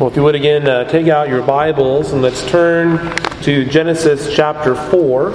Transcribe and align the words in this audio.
Well, 0.00 0.08
if 0.08 0.16
you 0.16 0.22
would 0.22 0.34
again, 0.34 0.66
uh, 0.66 0.84
take 0.84 1.08
out 1.08 1.28
your 1.28 1.42
Bibles 1.42 2.12
and 2.12 2.22
let's 2.22 2.42
turn 2.48 3.14
to 3.42 3.66
Genesis 3.66 4.34
chapter 4.34 4.74
4. 4.74 5.30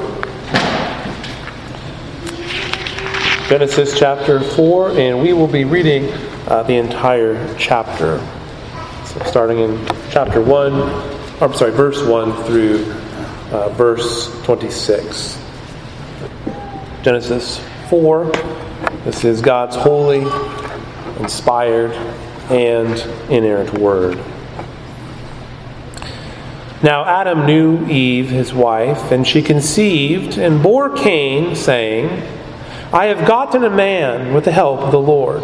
Genesis 3.47 3.95
chapter 3.95 4.39
4, 4.41 4.97
and 4.97 5.21
we 5.21 5.33
will 5.33 5.45
be 5.45 5.65
reading 5.65 6.11
uh, 6.47 6.63
the 6.63 6.77
entire 6.77 7.55
chapter. 7.59 8.17
So, 9.05 9.23
starting 9.25 9.59
in 9.59 9.85
chapter 10.09 10.41
1, 10.41 10.73
or, 10.73 11.43
I'm 11.43 11.53
sorry, 11.53 11.69
verse 11.69 12.01
1 12.01 12.45
through 12.45 12.91
uh, 13.51 13.69
verse 13.69 14.35
26. 14.45 15.39
Genesis 17.03 17.63
4. 17.91 18.31
This 19.03 19.25
is 19.25 19.43
God's 19.43 19.75
holy, 19.75 20.21
inspired, 21.19 21.91
and 22.49 22.99
inerrant 23.29 23.71
word. 23.77 24.19
Now 26.85 27.03
Adam 27.03 27.47
knew 27.47 27.87
Eve, 27.87 28.29
his 28.29 28.53
wife, 28.53 29.11
and 29.11 29.25
she 29.25 29.41
conceived 29.41 30.37
and 30.37 30.61
bore 30.61 30.95
Cain, 30.95 31.55
saying, 31.55 32.21
I 32.93 33.07
have 33.07 33.27
gotten 33.27 33.63
a 33.63 33.71
man 33.71 34.35
with 34.35 34.45
the 34.45 34.51
help 34.51 34.81
of 34.81 34.91
the 34.91 34.99
Lord. 34.99 35.41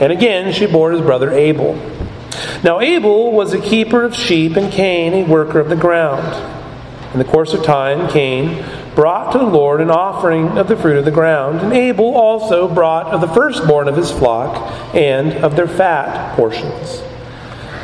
And 0.00 0.10
again 0.10 0.54
she 0.54 0.64
bore 0.64 0.92
his 0.92 1.02
brother 1.02 1.30
Abel. 1.30 1.74
Now 2.64 2.80
Abel 2.80 3.30
was 3.30 3.52
a 3.52 3.60
keeper 3.60 4.02
of 4.04 4.14
sheep, 4.14 4.56
and 4.56 4.72
Cain 4.72 5.12
a 5.12 5.30
worker 5.30 5.60
of 5.60 5.68
the 5.68 5.76
ground. 5.76 6.42
In 7.12 7.18
the 7.18 7.26
course 7.26 7.52
of 7.52 7.62
time, 7.62 8.08
Cain 8.08 8.64
brought 8.94 9.32
to 9.32 9.38
the 9.38 9.44
Lord 9.44 9.82
an 9.82 9.90
offering 9.90 10.56
of 10.56 10.66
the 10.66 10.78
fruit 10.78 10.96
of 10.96 11.04
the 11.04 11.10
ground, 11.10 11.60
and 11.60 11.74
Abel 11.74 12.16
also 12.16 12.66
brought 12.66 13.08
of 13.08 13.20
the 13.20 13.28
firstborn 13.28 13.86
of 13.86 13.98
his 13.98 14.10
flock 14.10 14.94
and 14.94 15.34
of 15.44 15.56
their 15.56 15.68
fat 15.68 16.34
portions. 16.36 17.02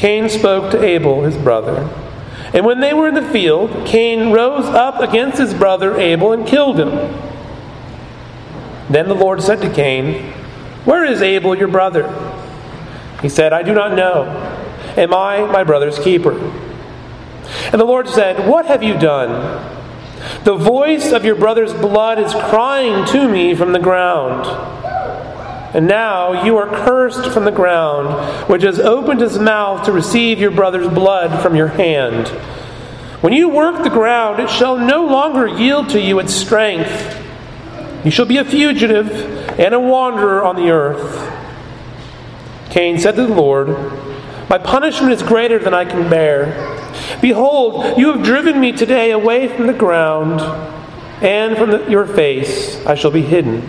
Cain 0.00 0.30
spoke 0.30 0.72
to 0.72 0.82
Abel, 0.82 1.24
his 1.24 1.36
brother. 1.36 1.76
And 2.54 2.64
when 2.64 2.80
they 2.80 2.94
were 2.94 3.08
in 3.08 3.12
the 3.12 3.28
field, 3.28 3.86
Cain 3.86 4.32
rose 4.32 4.64
up 4.64 4.98
against 4.98 5.36
his 5.36 5.52
brother 5.52 5.94
Abel 6.00 6.32
and 6.32 6.46
killed 6.46 6.80
him. 6.80 6.88
Then 8.88 9.08
the 9.08 9.14
Lord 9.14 9.42
said 9.42 9.60
to 9.60 9.68
Cain, 9.68 10.32
Where 10.86 11.04
is 11.04 11.20
Abel, 11.20 11.54
your 11.54 11.68
brother? 11.68 12.08
He 13.20 13.28
said, 13.28 13.52
I 13.52 13.62
do 13.62 13.74
not 13.74 13.94
know. 13.94 14.24
Am 14.96 15.12
I 15.12 15.44
my 15.44 15.64
brother's 15.64 15.98
keeper? 15.98 16.32
And 17.70 17.78
the 17.78 17.84
Lord 17.84 18.08
said, 18.08 18.48
What 18.48 18.64
have 18.64 18.82
you 18.82 18.98
done? 18.98 19.30
The 20.44 20.56
voice 20.56 21.12
of 21.12 21.26
your 21.26 21.34
brother's 21.34 21.74
blood 21.74 22.18
is 22.18 22.32
crying 22.32 23.04
to 23.08 23.28
me 23.28 23.54
from 23.54 23.72
the 23.72 23.78
ground. 23.78 24.46
And 25.72 25.86
now 25.86 26.44
you 26.44 26.56
are 26.56 26.66
cursed 26.66 27.30
from 27.30 27.44
the 27.44 27.52
ground, 27.52 28.48
which 28.48 28.62
has 28.62 28.80
opened 28.80 29.20
his 29.20 29.38
mouth 29.38 29.84
to 29.86 29.92
receive 29.92 30.40
your 30.40 30.50
brother's 30.50 30.88
blood 30.88 31.42
from 31.42 31.54
your 31.54 31.68
hand. 31.68 32.28
When 33.20 33.32
you 33.32 33.48
work 33.48 33.84
the 33.84 33.90
ground, 33.90 34.40
it 34.40 34.50
shall 34.50 34.76
no 34.76 35.04
longer 35.04 35.46
yield 35.46 35.90
to 35.90 36.00
you 36.00 36.18
its 36.18 36.34
strength. 36.34 37.18
You 38.04 38.10
shall 38.10 38.26
be 38.26 38.38
a 38.38 38.44
fugitive 38.44 39.10
and 39.60 39.74
a 39.74 39.78
wanderer 39.78 40.42
on 40.42 40.56
the 40.56 40.70
earth. 40.70 41.36
Cain 42.70 42.98
said 42.98 43.16
to 43.16 43.26
the 43.26 43.34
Lord, 43.34 43.68
My 44.48 44.58
punishment 44.58 45.12
is 45.12 45.22
greater 45.22 45.58
than 45.58 45.74
I 45.74 45.84
can 45.84 46.08
bear. 46.08 46.78
Behold, 47.20 47.98
you 47.98 48.12
have 48.12 48.24
driven 48.24 48.58
me 48.58 48.72
today 48.72 49.10
away 49.10 49.48
from 49.48 49.66
the 49.66 49.72
ground, 49.72 50.40
and 51.22 51.56
from 51.56 51.70
the, 51.70 51.90
your 51.90 52.06
face 52.06 52.84
I 52.86 52.94
shall 52.94 53.10
be 53.10 53.22
hidden. 53.22 53.68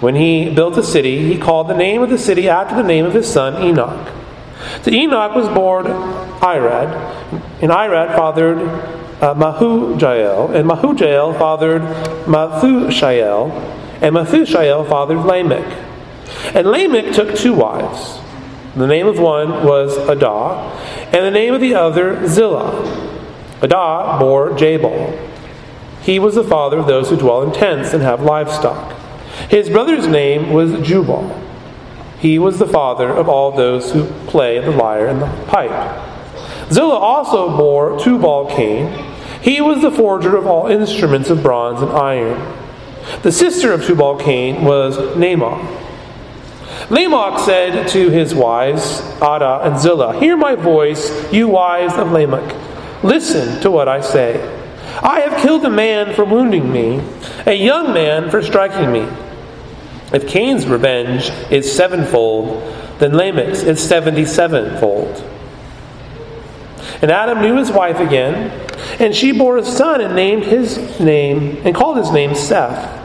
When 0.00 0.14
he 0.14 0.48
built 0.48 0.78
a 0.78 0.82
city, 0.82 1.32
he 1.32 1.38
called 1.38 1.68
the 1.68 1.76
name 1.76 2.02
of 2.02 2.08
the 2.08 2.18
city 2.18 2.48
after 2.48 2.74
the 2.74 2.82
name 2.82 3.04
of 3.04 3.12
his 3.12 3.30
son 3.30 3.62
Enoch. 3.62 4.08
To 4.84 4.90
Enoch 4.90 5.34
was 5.34 5.48
born 5.48 5.86
Irad, 5.86 6.90
and 7.62 7.70
Irad 7.70 8.16
fathered 8.16 8.58
uh, 9.22 9.34
Mehujael, 9.34 10.54
and 10.54 10.68
Mehujael 10.68 11.38
fathered 11.38 11.82
Methushael, 12.24 13.50
and 14.00 14.16
Methushael 14.16 14.88
fathered 14.88 15.26
Lamech. 15.26 15.86
And 16.54 16.66
Lamech 16.66 17.14
took 17.14 17.36
two 17.36 17.52
wives. 17.52 18.18
The 18.74 18.86
name 18.86 19.06
of 19.06 19.18
one 19.18 19.64
was 19.64 19.98
Adah, 19.98 20.70
and 21.12 21.24
the 21.24 21.30
name 21.30 21.52
of 21.52 21.60
the 21.60 21.74
other 21.74 22.26
Zillah. 22.26 23.18
Adah 23.62 24.18
bore 24.18 24.52
Jabal. 24.56 25.18
He 26.02 26.18
was 26.18 26.36
the 26.36 26.44
father 26.44 26.78
of 26.78 26.86
those 26.86 27.10
who 27.10 27.16
dwell 27.16 27.42
in 27.42 27.52
tents 27.52 27.92
and 27.92 28.02
have 28.02 28.22
livestock. 28.22 28.99
His 29.48 29.70
brother's 29.70 30.06
name 30.06 30.52
was 30.52 30.72
Jubal. 30.86 31.40
He 32.18 32.38
was 32.38 32.58
the 32.58 32.66
father 32.66 33.08
of 33.08 33.28
all 33.28 33.50
those 33.50 33.92
who 33.92 34.04
play 34.26 34.58
the 34.58 34.70
lyre 34.70 35.06
and 35.06 35.22
the 35.22 35.44
pipe. 35.46 36.06
Zillah 36.70 36.98
also 36.98 37.56
bore 37.56 37.98
Tubal 37.98 38.46
Cain. 38.46 39.06
He 39.40 39.60
was 39.60 39.80
the 39.80 39.90
forger 39.90 40.36
of 40.36 40.46
all 40.46 40.66
instruments 40.66 41.30
of 41.30 41.42
bronze 41.42 41.80
and 41.80 41.90
iron. 41.90 42.56
The 43.22 43.32
sister 43.32 43.72
of 43.72 43.84
Tubal 43.84 44.18
Cain 44.18 44.64
was 44.64 44.98
Naamah. 45.16 45.78
Lamech 46.90 47.40
said 47.40 47.88
to 47.88 48.10
his 48.10 48.34
wives, 48.34 49.00
Adah 49.20 49.60
and 49.64 49.78
Zillah, 49.78 50.18
Hear 50.20 50.36
my 50.36 50.54
voice, 50.54 51.32
you 51.32 51.48
wives 51.48 51.94
of 51.94 52.12
Lamech. 52.12 52.54
Listen 53.02 53.60
to 53.62 53.70
what 53.70 53.88
I 53.88 54.00
say. 54.00 54.38
I 55.02 55.20
have 55.20 55.40
killed 55.40 55.64
a 55.64 55.70
man 55.70 56.14
for 56.14 56.24
wounding 56.24 56.70
me, 56.70 57.00
a 57.46 57.54
young 57.54 57.94
man 57.94 58.30
for 58.30 58.42
striking 58.42 58.92
me. 58.92 59.08
If 60.12 60.28
Cain's 60.28 60.66
revenge 60.66 61.30
is 61.50 61.70
sevenfold, 61.70 62.62
then 62.98 63.12
Lamech's 63.12 63.62
is 63.62 63.80
seventy 63.80 64.24
sevenfold. 64.24 65.24
And 67.02 67.10
Adam 67.10 67.40
knew 67.40 67.56
his 67.56 67.70
wife 67.70 67.98
again, 67.98 68.50
and 68.98 69.14
she 69.14 69.32
bore 69.32 69.56
a 69.56 69.64
son 69.64 70.00
and 70.00 70.14
named 70.14 70.44
his 70.44 70.98
name 71.00 71.60
and 71.64 71.74
called 71.74 71.96
his 71.96 72.10
name 72.10 72.34
Seth. 72.34 72.98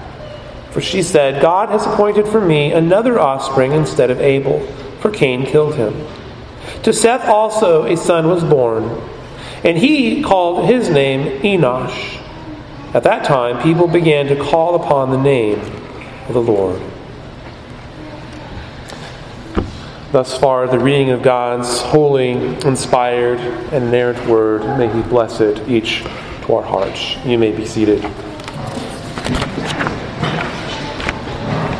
For 0.71 0.81
she 0.81 1.01
said, 1.01 1.41
God 1.41 1.69
has 1.69 1.85
appointed 1.85 2.27
for 2.27 2.41
me 2.41 2.73
another 2.73 3.19
offspring 3.19 3.72
instead 3.72 4.11
of 4.11 4.19
Abel, 4.19 4.66
for 4.99 5.09
Cain 5.09 5.45
killed 5.45 5.75
him. 5.75 6.05
To 6.84 6.91
Seth 6.91 7.25
also 7.25 7.85
a 7.85 7.96
son 7.96 8.28
was 8.28 8.43
born, 8.43 9.02
and 9.63 9.78
he 9.78 10.22
called 10.22 10.67
his 10.67 10.90
name 10.90 11.41
Enosh. 11.41 12.22
At 12.93 13.03
that 13.03 13.23
time, 13.23 13.61
people 13.61 13.87
began 13.87 14.28
to 14.28 14.35
call 14.35 14.75
upon 14.75 15.11
the 15.11 15.22
name 15.22 15.59
of 16.28 16.34
the 16.34 16.41
Lord. 16.41 16.81
Thus 20.16 20.38
far, 20.38 20.66
the 20.66 20.79
reading 20.79 21.09
of 21.09 21.22
God's 21.22 21.82
holy, 21.82 22.32
inspired, 22.66 23.38
and 23.73 23.88
inerrant 23.88 24.26
word. 24.29 24.62
May 24.78 24.88
He 24.88 25.02
bless 25.02 25.41
it 25.41 25.67
each 25.67 26.03
to 26.44 26.56
our 26.56 26.64
hearts. 26.64 27.17
You 27.26 27.38
may 27.38 27.52
be 27.52 27.66
seated. 27.66 28.02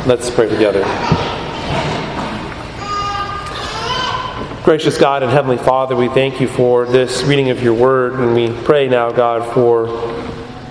Let's 0.06 0.28
pray 0.28 0.50
together. 0.50 0.82
Gracious 4.64 4.98
God 4.98 5.22
and 5.22 5.32
Heavenly 5.32 5.56
Father, 5.56 5.96
we 5.96 6.08
thank 6.08 6.38
you 6.38 6.46
for 6.46 6.84
this 6.84 7.22
reading 7.22 7.48
of 7.48 7.62
your 7.62 7.72
word, 7.72 8.20
and 8.20 8.34
we 8.34 8.52
pray 8.64 8.86
now, 8.86 9.10
God, 9.10 9.50
for 9.54 9.88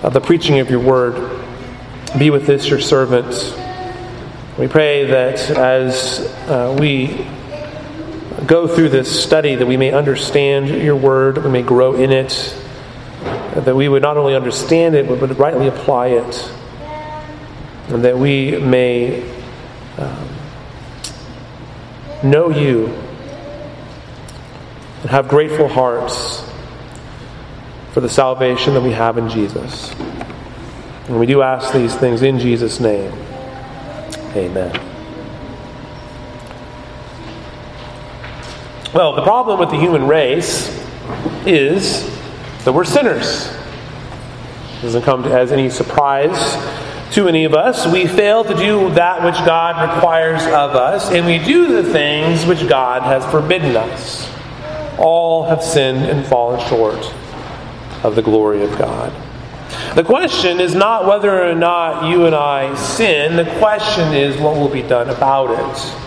uh, 0.03 0.09
the 0.09 0.21
preaching 0.21 0.59
of 0.59 0.69
your 0.69 0.81
word. 0.81 1.43
Be 2.19 2.29
with 2.29 2.45
this, 2.45 2.67
your 2.67 2.79
servant. 2.79 3.57
We 4.59 4.67
pray 4.67 5.05
that 5.05 5.49
as 5.49 6.19
uh, 6.47 6.77
we 6.79 7.25
go 8.45 8.67
through 8.67 8.89
this 8.89 9.23
study 9.23 9.55
that 9.55 9.65
we 9.65 9.77
may 9.77 9.91
understand 9.91 10.69
your 10.69 10.95
word, 10.95 11.43
we 11.43 11.49
may 11.49 11.61
grow 11.61 11.95
in 11.95 12.11
it, 12.11 12.55
that 13.55 13.75
we 13.75 13.87
would 13.87 14.01
not 14.01 14.17
only 14.17 14.35
understand 14.35 14.95
it, 14.95 15.07
but 15.07 15.19
would 15.21 15.37
rightly 15.39 15.67
apply 15.67 16.07
it, 16.07 16.51
and 17.89 18.03
that 18.03 18.17
we 18.17 18.57
may 18.57 19.23
um, 19.97 20.29
know 22.23 22.49
you 22.49 22.87
and 25.01 25.09
have 25.11 25.27
grateful 25.27 25.67
hearts 25.67 26.43
for 27.93 28.01
the 28.01 28.09
salvation 28.09 28.73
that 28.73 28.81
we 28.81 28.91
have 28.91 29.17
in 29.17 29.29
Jesus. 29.29 29.93
And 31.07 31.19
we 31.19 31.25
do 31.25 31.41
ask 31.41 31.73
these 31.73 31.95
things 31.95 32.23
in 32.23 32.39
Jesus' 32.39 32.79
name. 32.79 33.13
Amen. 34.35 34.84
Well, 38.95 39.13
the 39.13 39.23
problem 39.23 39.59
with 39.59 39.71
the 39.71 39.77
human 39.77 40.07
race 40.07 40.69
is 41.45 42.09
that 42.63 42.71
we're 42.71 42.85
sinners. 42.85 43.47
It 44.77 44.83
doesn't 44.83 45.01
come 45.01 45.25
as 45.25 45.51
any 45.51 45.69
surprise 45.69 46.55
to 47.11 47.27
any 47.27 47.43
of 47.43 47.53
us. 47.53 47.85
We 47.85 48.07
fail 48.07 48.45
to 48.45 48.55
do 48.55 48.89
that 48.91 49.21
which 49.21 49.35
God 49.45 49.95
requires 49.95 50.43
of 50.43 50.77
us, 50.77 51.11
and 51.11 51.25
we 51.25 51.39
do 51.39 51.81
the 51.81 51.91
things 51.91 52.45
which 52.45 52.69
God 52.69 53.01
has 53.01 53.29
forbidden 53.29 53.75
us. 53.75 54.31
All 54.97 55.43
have 55.43 55.61
sinned 55.61 56.05
and 56.05 56.25
fallen 56.25 56.65
short 56.69 57.13
of 58.05 58.15
the 58.15 58.21
glory 58.21 58.63
of 58.63 58.77
God. 58.77 59.11
The 59.95 60.05
question 60.05 60.61
is 60.61 60.73
not 60.73 61.05
whether 61.05 61.45
or 61.45 61.53
not 61.53 62.09
you 62.09 62.27
and 62.27 62.33
I 62.33 62.73
sin, 62.75 63.35
the 63.35 63.57
question 63.59 64.13
is 64.13 64.37
what 64.37 64.55
will 64.55 64.69
be 64.69 64.83
done 64.83 65.09
about 65.09 65.51
it. 65.51 66.04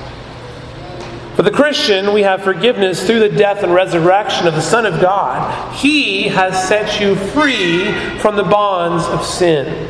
For 1.38 1.44
the 1.44 1.52
Christian, 1.52 2.12
we 2.12 2.22
have 2.22 2.42
forgiveness 2.42 3.06
through 3.06 3.20
the 3.20 3.28
death 3.28 3.62
and 3.62 3.72
resurrection 3.72 4.48
of 4.48 4.56
the 4.56 4.60
Son 4.60 4.84
of 4.84 5.00
God. 5.00 5.72
He 5.72 6.26
has 6.26 6.66
set 6.66 7.00
you 7.00 7.14
free 7.14 7.92
from 8.18 8.34
the 8.34 8.42
bonds 8.42 9.04
of 9.04 9.24
sin. 9.24 9.88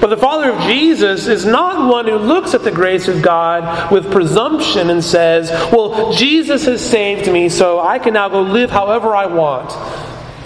But 0.00 0.06
the 0.10 0.16
Father 0.16 0.52
of 0.52 0.62
Jesus 0.62 1.26
is 1.26 1.44
not 1.44 1.90
one 1.90 2.06
who 2.06 2.14
looks 2.14 2.54
at 2.54 2.62
the 2.62 2.70
grace 2.70 3.08
of 3.08 3.22
God 3.22 3.90
with 3.90 4.12
presumption 4.12 4.88
and 4.88 5.02
says, 5.02 5.50
Well, 5.72 6.12
Jesus 6.12 6.66
has 6.66 6.80
saved 6.88 7.28
me, 7.32 7.48
so 7.48 7.80
I 7.80 7.98
can 7.98 8.14
now 8.14 8.28
go 8.28 8.42
live 8.42 8.70
however 8.70 9.16
I 9.16 9.26
want. 9.26 9.74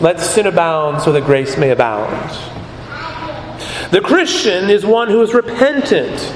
Let 0.01 0.19
sin 0.19 0.47
abound 0.47 1.03
so 1.03 1.13
that 1.13 1.27
grace 1.27 1.59
may 1.59 1.73
abound. 1.73 2.31
The 3.91 4.01
Christian 4.01 4.71
is 4.71 4.87
one 4.87 5.09
who 5.11 5.21
is 5.21 5.35
repentant 5.35 6.35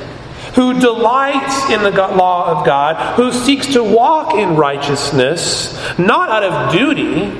who 0.54 0.78
delights 0.78 1.70
in 1.70 1.82
the 1.82 1.90
law 1.90 2.58
of 2.58 2.66
God, 2.66 3.16
who 3.16 3.32
seeks 3.32 3.68
to 3.74 3.82
walk 3.82 4.34
in 4.34 4.56
righteousness, 4.56 5.74
not 5.98 6.30
out 6.30 6.44
of 6.44 6.72
duty 6.72 7.32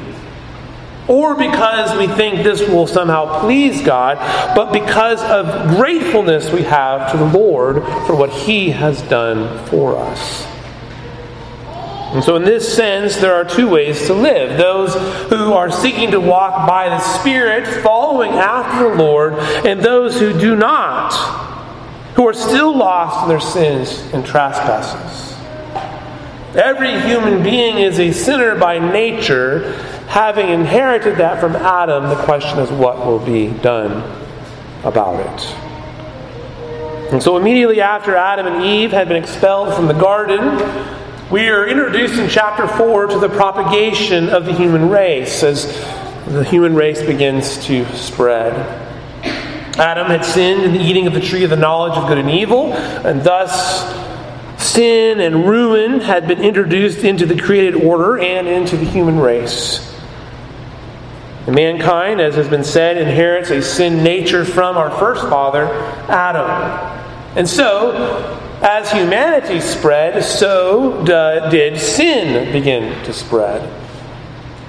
or 1.09 1.35
because 1.35 1.97
we 1.99 2.07
think 2.07 2.43
this 2.43 2.67
will 2.67 2.87
somehow 2.87 3.41
please 3.41 3.83
God, 3.83 4.17
but 4.57 4.73
because 4.73 5.23
of 5.23 5.77
gratefulness 5.77 6.51
we 6.51 6.63
have 6.63 7.13
to 7.13 7.19
the 7.19 7.27
Lord 7.27 7.83
for 8.07 8.17
what 8.17 8.31
He 8.31 8.71
has 8.71 9.03
done 9.03 9.65
for 9.67 9.99
us. 9.99 10.47
And 12.15 12.23
so, 12.23 12.37
in 12.37 12.45
this 12.45 12.75
sense, 12.75 13.17
there 13.17 13.35
are 13.35 13.45
two 13.45 13.69
ways 13.69 14.07
to 14.07 14.15
live 14.15 14.57
those 14.57 14.95
who 15.29 15.53
are 15.53 15.71
seeking 15.71 16.13
to 16.13 16.21
walk 16.21 16.67
by 16.67 16.89
the 16.89 17.01
Spirit, 17.01 17.67
following 17.83 18.31
after 18.33 18.91
the 18.91 19.03
Lord, 19.03 19.35
and 19.67 19.81
those 19.81 20.19
who 20.19 20.39
do 20.39 20.55
not 20.55 21.13
who 22.15 22.27
are 22.29 22.35
still 22.35 22.77
lost 22.77 23.25
in 23.25 23.29
their 23.29 23.41
sins 23.41 24.01
and 24.13 24.25
trespasses. 24.25 25.33
Every 26.55 27.01
human 27.01 27.43
being 27.43 27.79
is 27.79 27.99
a 27.99 28.13
sinner 28.13 28.55
by 28.55 28.79
nature. 28.79 29.73
Having 30.07 30.51
inherited 30.51 31.17
that 31.19 31.41
from 31.41 31.57
Adam, 31.57 32.09
the 32.09 32.23
question 32.23 32.61
is 32.61 32.71
what 32.71 33.05
will 33.05 33.19
be 33.19 33.49
done 33.49 34.03
about 34.85 35.19
it. 35.19 35.55
And 37.13 37.21
so, 37.21 37.37
immediately 37.37 37.81
after 37.81 38.15
Adam 38.15 38.47
and 38.47 38.65
Eve 38.65 38.93
had 38.93 39.09
been 39.09 39.17
expelled 39.17 39.75
from 39.75 39.89
the 39.89 39.95
garden, 39.95 40.41
we 41.31 41.49
are 41.49 41.67
introduced 41.67 42.15
in 42.15 42.29
chapter 42.29 42.69
4 42.69 43.09
to 43.09 43.19
the 43.19 43.29
propagation 43.29 44.29
of 44.29 44.45
the 44.45 44.55
human 44.55 44.89
race 44.89 45.43
as 45.43 45.67
the 46.27 46.45
human 46.45 46.75
race 46.75 47.03
begins 47.03 47.65
to 47.67 47.85
spread. 47.97 48.84
Adam 49.77 50.07
had 50.07 50.25
sinned 50.25 50.63
in 50.63 50.73
the 50.73 50.81
eating 50.81 51.07
of 51.07 51.15
the 51.15 51.21
tree 51.21 51.43
of 51.43 51.51
the 51.51 51.57
knowledge 51.57 51.95
of 51.95 52.07
good 52.07 52.19
and 52.19 52.31
evil, 52.31 52.73
and 52.73 53.23
thus 53.23 53.85
sin 54.63 55.21
and 55.21 55.47
ruin 55.47 56.01
had 56.01 56.29
been 56.29 56.41
introduced 56.41 57.05
into 57.05 57.27
the 57.27 57.41
created 57.41 57.75
order 57.75 58.19
and 58.19 58.47
into 58.47 58.77
the 58.77 58.85
human 58.85 59.19
race. 59.19 59.93
And 61.47 61.55
mankind, 61.55 62.21
as 62.21 62.37
has 62.37 62.49
been 62.49 62.65
said, 62.65 62.97
inherits 62.97 63.51
a 63.51 63.61
sin 63.61 64.03
nature 64.03 64.45
from 64.45 64.77
our 64.77 64.91
first 64.99 65.23
father, 65.23 65.67
Adam. 66.09 66.49
And 67.37 67.49
so, 67.49 68.41
as 68.63 68.91
humanity 68.91 69.61
spread, 69.61 70.23
so 70.25 71.05
did 71.05 71.79
sin 71.79 72.53
begin 72.53 73.05
to 73.05 73.13
spread. 73.13 73.84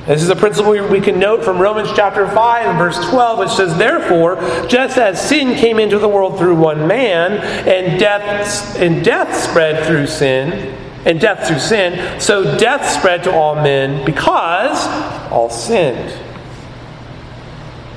This 0.08 0.22
is 0.22 0.30
a 0.30 0.36
principle 0.36 0.72
we 0.88 1.02
can 1.02 1.18
note 1.18 1.44
from 1.44 1.58
Romans 1.58 1.90
chapter 1.96 2.28
5 2.28 2.68
and 2.68 2.78
verse 2.78 3.10
12, 3.10 3.40
which 3.40 3.50
says, 3.50 3.76
Therefore, 3.76 4.36
just 4.68 5.00
as 5.00 5.20
sin 5.20 5.56
came 5.56 5.80
into 5.80 5.98
the 5.98 6.08
world 6.08 6.38
through 6.38 6.58
one 6.58 6.88
man, 6.88 7.32
and 7.68 8.00
death, 8.00 8.80
and 8.80 9.04
death 9.04 9.36
spread 9.36 9.84
through 9.88 10.06
sin, 10.06 10.78
and 11.06 11.20
death 11.20 11.48
through 11.48 11.58
sin, 11.58 12.22
so 12.22 12.56
death 12.60 12.88
spread 12.88 13.24
to 13.24 13.32
all 13.34 13.56
men 13.56 14.06
because 14.06 14.86
all 15.32 15.50
sinned. 15.50 16.12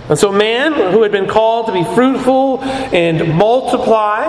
And 0.08 0.18
so, 0.18 0.32
man 0.32 0.72
who 0.72 1.02
had 1.02 1.12
been 1.12 1.28
called 1.28 1.66
to 1.66 1.72
be 1.72 1.84
fruitful 1.94 2.62
and 2.62 3.36
multiply, 3.36 4.24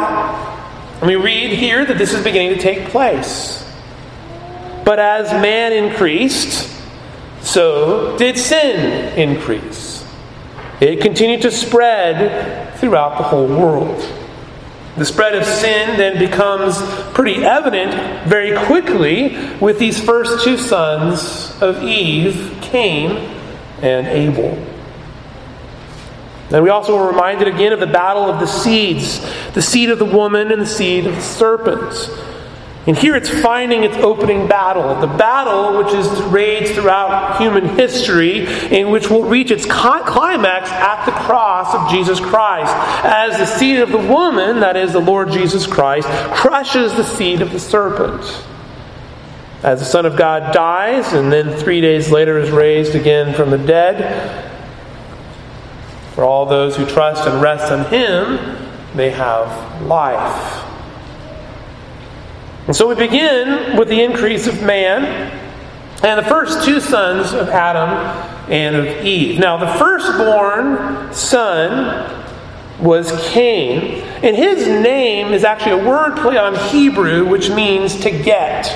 and 1.00 1.08
we 1.08 1.16
read 1.16 1.54
here 1.54 1.86
that 1.86 1.98
this 1.98 2.14
is 2.14 2.22
beginning 2.26 2.58
to 2.58 2.62
take 2.62 2.90
place. 2.90 3.66
But 4.84 5.00
as 5.00 5.32
man 5.32 5.72
increased, 5.72 6.76
so 7.42 8.18
did 8.18 8.38
sin 8.38 9.18
increase. 9.18 10.06
It 10.80 11.02
continued 11.02 11.42
to 11.42 11.52
spread 11.52 12.78
throughout 12.78 13.18
the 13.18 13.24
whole 13.24 13.48
world. 13.48 14.02
The 14.96 15.06
spread 15.06 15.36
of 15.36 15.46
sin 15.46 15.98
then 15.98 16.20
becomes 16.20 16.78
pretty 17.14 17.44
evident 17.44 18.28
very 18.28 18.58
quickly 18.66 19.38
with 19.60 19.80
these 19.80 20.04
first 20.04 20.44
two 20.44 20.58
sons 20.58 21.58
of 21.62 21.84
Eve, 21.84 22.58
Cain 22.62 23.12
and 23.82 24.08
Abel. 24.08 24.58
And 26.52 26.64
we 26.64 26.70
also 26.70 26.98
were 26.98 27.08
reminded 27.08 27.48
again 27.48 27.74
of 27.74 27.80
the 27.80 27.88
battle 27.88 28.24
of 28.24 28.40
the 28.40 28.48
seeds 28.48 29.20
the 29.54 29.62
seed 29.62 29.90
of 29.90 30.00
the 30.00 30.06
woman 30.06 30.52
and 30.52 30.62
the 30.62 30.66
seed 30.66 31.06
of 31.06 31.16
the 31.16 31.22
serpent. 31.22 31.94
And 32.88 32.98
here 32.98 33.16
it's 33.16 33.30
finding 33.30 33.84
its 33.84 33.98
opening 33.98 34.48
battle, 34.48 34.96
the 35.00 35.08
battle 35.16 35.78
which 35.84 35.94
is 35.94 36.08
raged 36.24 36.74
throughout 36.74 37.38
human 37.38 37.78
history, 37.78 38.48
in 38.74 38.90
which 38.90 39.10
will 39.10 39.24
reach 39.24 39.52
its 39.52 39.66
climax 39.66 40.72
at 40.72 41.06
the 41.06 41.12
cross 41.12 41.76
of 41.76 41.92
Jesus 41.92 42.20
Christ, 42.20 42.74
as 43.06 43.38
the 43.38 43.46
seed 43.46 43.80
of 43.80 43.92
the 43.92 43.98
woman, 43.98 44.62
that 44.62 44.78
is 44.78 44.94
the 44.94 45.00
Lord 45.00 45.32
Jesus 45.32 45.68
Christ, 45.68 46.08
crushes 46.34 46.96
the 46.96 47.04
seed 47.04 47.42
of 47.42 47.52
the 47.52 47.60
serpent. 47.60 48.24
As 49.62 49.80
the 49.80 49.86
Son 49.86 50.06
of 50.06 50.16
God 50.16 50.54
dies 50.54 51.12
and 51.12 51.32
then 51.32 51.58
three 51.60 51.82
days 51.82 52.10
later 52.10 52.40
is 52.40 52.50
raised 52.50 52.96
again 52.96 53.36
from 53.36 53.50
the 53.50 53.58
dead, 53.58 54.50
for 56.16 56.24
all 56.24 56.46
those 56.46 56.78
who 56.78 56.86
trust 56.86 57.28
and 57.28 57.42
rest 57.42 57.72
on 57.72 57.86
Him, 57.92 58.58
they 58.96 59.12
have 59.12 59.82
life. 59.84 60.59
And 62.70 62.76
so 62.76 62.88
we 62.88 62.94
begin 62.94 63.78
with 63.80 63.88
the 63.88 64.00
increase 64.00 64.46
of 64.46 64.62
man 64.62 65.04
and 66.04 66.24
the 66.24 66.30
first 66.30 66.64
two 66.64 66.80
sons 66.80 67.34
of 67.34 67.50
Adam 67.50 67.90
and 68.48 68.76
of 68.76 69.04
Eve. 69.04 69.40
Now, 69.40 69.58
the 69.58 69.74
firstborn 69.80 71.12
son 71.12 72.30
was 72.80 73.12
Cain, 73.32 74.04
and 74.24 74.36
his 74.36 74.68
name 74.68 75.34
is 75.34 75.44
actually 75.44 75.82
a 75.82 75.90
word 75.90 76.16
play 76.18 76.38
on 76.38 76.54
Hebrew 76.70 77.26
which 77.26 77.50
means 77.50 78.00
to 78.02 78.12
get. 78.12 78.68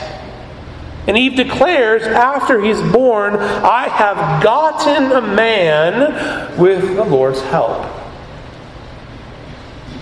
And 1.06 1.16
Eve 1.16 1.36
declares 1.36 2.02
after 2.02 2.62
he's 2.62 2.82
born, 2.92 3.36
I 3.36 3.90
have 3.90 4.44
gotten 4.44 5.12
a 5.12 5.22
man 5.22 6.60
with 6.60 6.96
the 6.96 7.04
Lord's 7.04 7.42
help. 7.42 8.03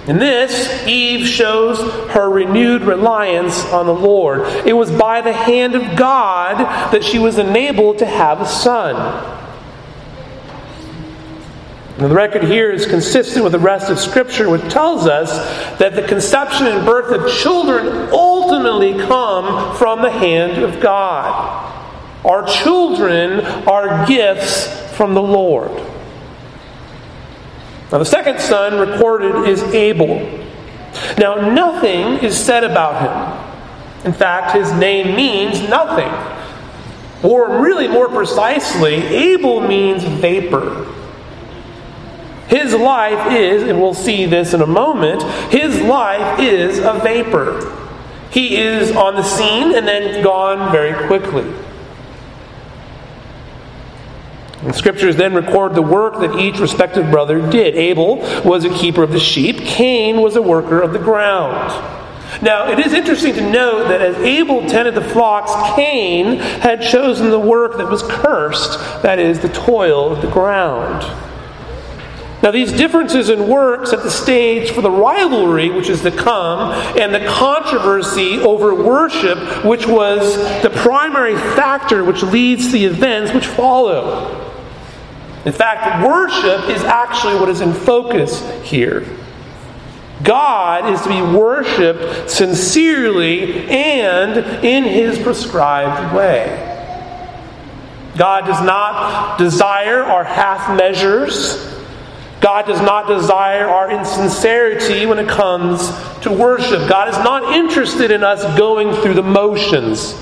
In 0.07 0.17
this, 0.17 0.87
Eve 0.87 1.27
shows 1.27 1.79
her 2.11 2.27
renewed 2.27 2.81
reliance 2.81 3.63
on 3.65 3.85
the 3.85 3.93
Lord. 3.93 4.41
It 4.65 4.73
was 4.73 4.89
by 4.91 5.21
the 5.21 5.33
hand 5.33 5.75
of 5.75 5.95
God 5.95 6.57
that 6.91 7.03
she 7.03 7.19
was 7.19 7.37
enabled 7.37 7.99
to 7.99 8.05
have 8.07 8.41
a 8.41 8.47
son. 8.47 8.95
And 11.97 12.09
the 12.09 12.15
record 12.15 12.43
here 12.43 12.71
is 12.71 12.87
consistent 12.87 13.43
with 13.43 13.51
the 13.51 13.59
rest 13.59 13.91
of 13.91 13.99
Scripture, 13.99 14.49
which 14.49 14.67
tells 14.71 15.05
us 15.05 15.29
that 15.77 15.93
the 15.93 16.01
conception 16.01 16.65
and 16.65 16.83
birth 16.83 17.11
of 17.11 17.31
children 17.31 18.09
ultimately 18.11 18.93
come 19.05 19.75
from 19.75 20.01
the 20.01 20.09
hand 20.09 20.63
of 20.63 20.79
God. 20.79 21.67
Our 22.25 22.47
children 22.47 23.41
are 23.67 24.07
gifts 24.07 24.65
from 24.95 25.13
the 25.13 25.21
Lord. 25.21 25.71
Now, 27.91 27.97
the 27.97 28.05
second 28.05 28.39
son 28.39 28.79
recorded 28.79 29.49
is 29.49 29.61
Abel. 29.63 30.19
Now, 31.17 31.35
nothing 31.35 32.23
is 32.23 32.39
said 32.39 32.63
about 32.63 33.01
him. 33.01 34.05
In 34.05 34.13
fact, 34.13 34.55
his 34.55 34.71
name 34.73 35.15
means 35.15 35.61
nothing. 35.69 36.09
Or, 37.23 37.61
really 37.61 37.87
more 37.87 38.07
precisely, 38.07 38.95
Abel 38.95 39.59
means 39.59 40.03
vapor. 40.03 40.87
His 42.47 42.73
life 42.73 43.31
is, 43.31 43.63
and 43.63 43.79
we'll 43.79 43.93
see 43.93 44.25
this 44.25 44.53
in 44.53 44.61
a 44.61 44.67
moment, 44.67 45.23
his 45.51 45.81
life 45.81 46.39
is 46.39 46.79
a 46.79 46.93
vapor. 46.93 47.77
He 48.31 48.57
is 48.57 48.95
on 48.95 49.15
the 49.15 49.23
scene 49.23 49.75
and 49.75 49.87
then 49.87 50.23
gone 50.23 50.71
very 50.71 51.07
quickly. 51.07 51.45
And 54.61 54.75
scriptures 54.75 55.15
then 55.15 55.33
record 55.33 55.73
the 55.73 55.81
work 55.81 56.19
that 56.19 56.37
each 56.37 56.59
respective 56.59 57.09
brother 57.09 57.49
did. 57.49 57.75
Abel 57.75 58.17
was 58.45 58.63
a 58.63 58.69
keeper 58.69 59.01
of 59.01 59.11
the 59.11 59.19
sheep, 59.19 59.57
Cain 59.59 60.21
was 60.21 60.35
a 60.35 60.41
worker 60.41 60.79
of 60.79 60.93
the 60.93 60.99
ground. 60.99 61.99
Now, 62.41 62.71
it 62.71 62.79
is 62.79 62.93
interesting 62.93 63.33
to 63.35 63.51
note 63.51 63.89
that 63.89 64.01
as 64.01 64.15
Abel 64.17 64.67
tended 64.67 64.95
the 64.95 65.01
flocks, 65.01 65.51
Cain 65.75 66.37
had 66.37 66.81
chosen 66.81 67.29
the 67.29 67.39
work 67.39 67.77
that 67.77 67.89
was 67.89 68.03
cursed, 68.03 68.79
that 69.03 69.19
is, 69.19 69.39
the 69.39 69.49
toil 69.49 70.13
of 70.13 70.21
the 70.21 70.29
ground. 70.29 71.03
Now, 72.41 72.49
these 72.49 72.71
differences 72.71 73.29
in 73.29 73.47
work 73.47 73.85
set 73.85 74.01
the 74.01 74.09
stage 74.09 74.71
for 74.71 74.81
the 74.81 74.89
rivalry 74.89 75.69
which 75.69 75.89
is 75.89 76.01
to 76.01 76.11
come 76.11 76.71
and 76.97 77.13
the 77.13 77.23
controversy 77.27 78.39
over 78.39 78.73
worship, 78.73 79.63
which 79.63 79.85
was 79.85 80.37
the 80.63 80.71
primary 80.71 81.35
factor 81.35 82.03
which 82.03 82.23
leads 82.23 82.67
to 82.67 82.71
the 82.71 82.85
events 82.85 83.31
which 83.33 83.45
follow. 83.45 84.50
In 85.45 85.53
fact, 85.53 86.05
worship 86.05 86.69
is 86.69 86.83
actually 86.83 87.35
what 87.35 87.49
is 87.49 87.61
in 87.61 87.73
focus 87.73 88.41
here. 88.61 89.05
God 90.23 90.93
is 90.93 91.01
to 91.01 91.09
be 91.09 91.21
worshiped 91.37 92.29
sincerely 92.29 93.67
and 93.67 94.37
in 94.63 94.83
his 94.83 95.17
prescribed 95.17 96.15
way. 96.15 96.67
God 98.17 98.45
does 98.45 98.61
not 98.63 99.39
desire 99.39 100.03
our 100.03 100.23
half 100.23 100.77
measures. 100.77 101.67
God 102.39 102.65
does 102.67 102.81
not 102.81 103.07
desire 103.07 103.67
our 103.67 103.89
insincerity 103.89 105.05
when 105.05 105.17
it 105.17 105.29
comes 105.29 105.87
to 106.21 106.31
worship. 106.31 106.87
God 106.87 107.07
is 107.07 107.17
not 107.17 107.53
interested 107.55 108.11
in 108.11 108.23
us 108.23 108.43
going 108.57 108.93
through 109.01 109.13
the 109.13 109.23
motions. 109.23 110.13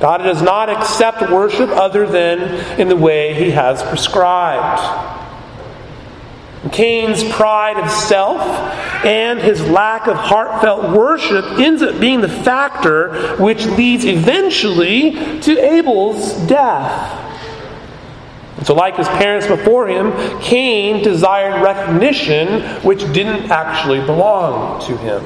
God 0.00 0.18
does 0.18 0.40
not 0.40 0.70
accept 0.70 1.20
worship 1.30 1.68
other 1.70 2.06
than 2.06 2.40
in 2.80 2.88
the 2.88 2.96
way 2.96 3.34
he 3.34 3.50
has 3.50 3.82
prescribed. 3.82 5.18
Cain's 6.72 7.24
pride 7.24 7.78
of 7.78 7.90
self 7.90 8.40
and 9.04 9.38
his 9.38 9.62
lack 9.68 10.06
of 10.06 10.16
heartfelt 10.16 10.94
worship 10.96 11.44
ends 11.58 11.82
up 11.82 11.98
being 12.00 12.20
the 12.20 12.28
factor 12.28 13.36
which 13.36 13.64
leads 13.66 14.04
eventually 14.04 15.40
to 15.40 15.58
Abel's 15.58 16.34
death. 16.46 17.26
And 18.58 18.66
so, 18.66 18.74
like 18.74 18.96
his 18.96 19.08
parents 19.08 19.46
before 19.46 19.88
him, 19.88 20.12
Cain 20.42 21.02
desired 21.02 21.62
recognition 21.62 22.62
which 22.82 23.00
didn't 23.14 23.50
actually 23.50 24.04
belong 24.04 24.84
to 24.86 24.96
him. 24.98 25.24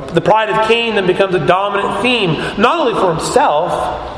The 0.00 0.20
pride 0.20 0.50
of 0.50 0.68
Cain 0.68 0.94
then 0.94 1.06
becomes 1.06 1.34
a 1.34 1.46
dominant 1.46 2.02
theme, 2.02 2.32
not 2.60 2.80
only 2.80 2.94
for 2.94 3.14
himself, 3.14 4.12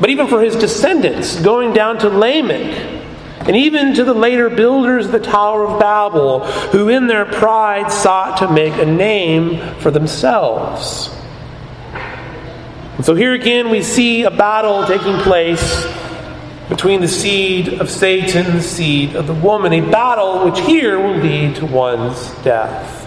but 0.00 0.10
even 0.10 0.26
for 0.26 0.42
his 0.42 0.56
descendants, 0.56 1.40
going 1.40 1.72
down 1.72 1.98
to 1.98 2.08
Lamech, 2.08 3.00
and 3.46 3.56
even 3.56 3.94
to 3.94 4.04
the 4.04 4.14
later 4.14 4.50
builders 4.50 5.06
of 5.06 5.12
the 5.12 5.20
Tower 5.20 5.66
of 5.66 5.78
Babel, 5.80 6.40
who 6.70 6.88
in 6.88 7.06
their 7.06 7.24
pride 7.24 7.90
sought 7.92 8.38
to 8.38 8.50
make 8.50 8.74
a 8.74 8.86
name 8.86 9.58
for 9.76 9.90
themselves. 9.90 11.10
And 12.96 13.04
so 13.04 13.14
here 13.14 13.32
again 13.32 13.70
we 13.70 13.82
see 13.82 14.22
a 14.22 14.30
battle 14.30 14.86
taking 14.86 15.16
place 15.18 15.86
between 16.68 17.00
the 17.00 17.08
seed 17.08 17.80
of 17.80 17.90
Satan 17.90 18.46
and 18.46 18.58
the 18.58 18.62
seed 18.62 19.16
of 19.16 19.26
the 19.26 19.34
woman, 19.34 19.72
a 19.72 19.80
battle 19.80 20.44
which 20.44 20.60
here 20.60 20.98
will 20.98 21.16
lead 21.16 21.56
to 21.56 21.66
one's 21.66 22.30
death. 22.42 23.01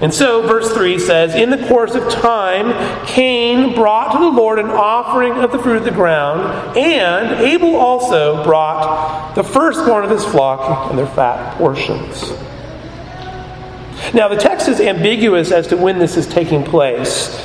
And 0.00 0.12
so, 0.12 0.46
verse 0.46 0.70
3 0.72 0.98
says, 0.98 1.34
In 1.34 1.48
the 1.48 1.66
course 1.68 1.94
of 1.94 2.06
time, 2.10 3.06
Cain 3.06 3.74
brought 3.74 4.12
to 4.12 4.18
the 4.18 4.28
Lord 4.28 4.58
an 4.58 4.66
offering 4.66 5.32
of 5.32 5.52
the 5.52 5.58
fruit 5.58 5.78
of 5.78 5.84
the 5.84 5.90
ground, 5.90 6.76
and 6.76 7.40
Abel 7.40 7.76
also 7.76 8.44
brought 8.44 9.34
the 9.34 9.42
firstborn 9.42 10.04
of 10.04 10.10
his 10.10 10.24
flock 10.24 10.90
and 10.90 10.98
their 10.98 11.06
fat 11.06 11.56
portions. 11.56 12.30
Now, 14.12 14.28
the 14.28 14.36
text 14.36 14.68
is 14.68 14.80
ambiguous 14.80 15.50
as 15.50 15.66
to 15.68 15.76
when 15.78 15.98
this 15.98 16.18
is 16.18 16.26
taking 16.26 16.62
place. 16.62 17.42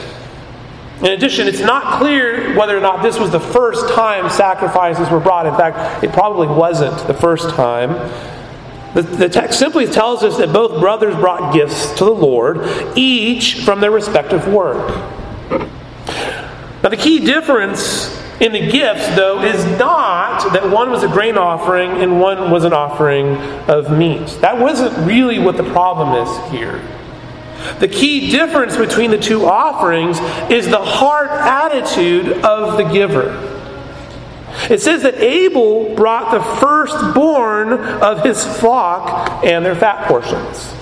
In 1.00 1.08
addition, 1.08 1.48
it's 1.48 1.62
not 1.62 2.00
clear 2.00 2.56
whether 2.56 2.78
or 2.78 2.82
not 2.82 3.02
this 3.02 3.18
was 3.18 3.32
the 3.32 3.40
first 3.40 3.94
time 3.96 4.30
sacrifices 4.30 5.10
were 5.10 5.22
brought. 5.22 5.48
In 5.48 5.56
fact, 5.56 6.04
it 6.04 6.12
probably 6.12 6.48
wasn't 6.48 7.08
the 7.08 7.14
first 7.14 7.50
time. 7.52 7.92
The, 8.94 9.02
the 9.04 9.30
text 9.30 9.58
simply 9.58 9.88
tells 9.88 10.24
us 10.24 10.38
that 10.38 10.52
both 10.52 10.80
brothers 10.80 11.16
brought 11.16 11.54
gifts 11.54 11.94
to 11.94 12.06
the 12.06 12.12
Lord, 12.12 12.60
each 12.98 13.64
from 13.64 13.80
their 13.80 13.92
respective 13.92 14.48
work. 14.48 14.90
Now, 16.84 16.90
the 16.90 16.98
key 16.98 17.24
difference 17.24 18.20
in 18.42 18.54
the 18.54 18.72
gifts, 18.72 19.08
though, 19.16 19.44
is 19.44 19.64
not 19.80 20.52
that 20.54 20.70
one 20.70 20.90
was 20.90 21.04
a 21.04 21.08
grain 21.08 21.38
offering 21.38 21.92
and 21.92 22.20
one 22.20 22.50
was 22.50 22.64
an 22.64 22.74
offering 22.74 23.38
of 23.70 23.96
meat. 23.96 24.28
That 24.42 24.60
wasn't 24.60 25.08
really 25.08 25.38
what 25.38 25.58
the 25.58 25.64
problem 25.72 26.28
is 26.28 26.52
here. 26.52 26.82
The 27.80 27.88
key 27.88 28.32
difference 28.32 28.76
between 28.76 29.12
the 29.12 29.20
two 29.20 29.46
offerings 29.46 30.20
is 30.52 30.68
the 30.68 30.84
heart 30.84 31.30
attitude 31.30 32.44
of 32.44 32.78
the 32.78 32.84
giver. 32.84 33.51
It 34.70 34.82
says 34.82 35.04
that 35.04 35.16
Abel 35.16 35.96
brought 35.96 36.32
the 36.32 36.42
firstborn 36.60 37.74
of 37.74 38.24
his 38.24 38.44
flock 38.44 39.44
and 39.44 39.66
their 39.66 39.76
fat 39.76 40.08
portions. 40.08 40.74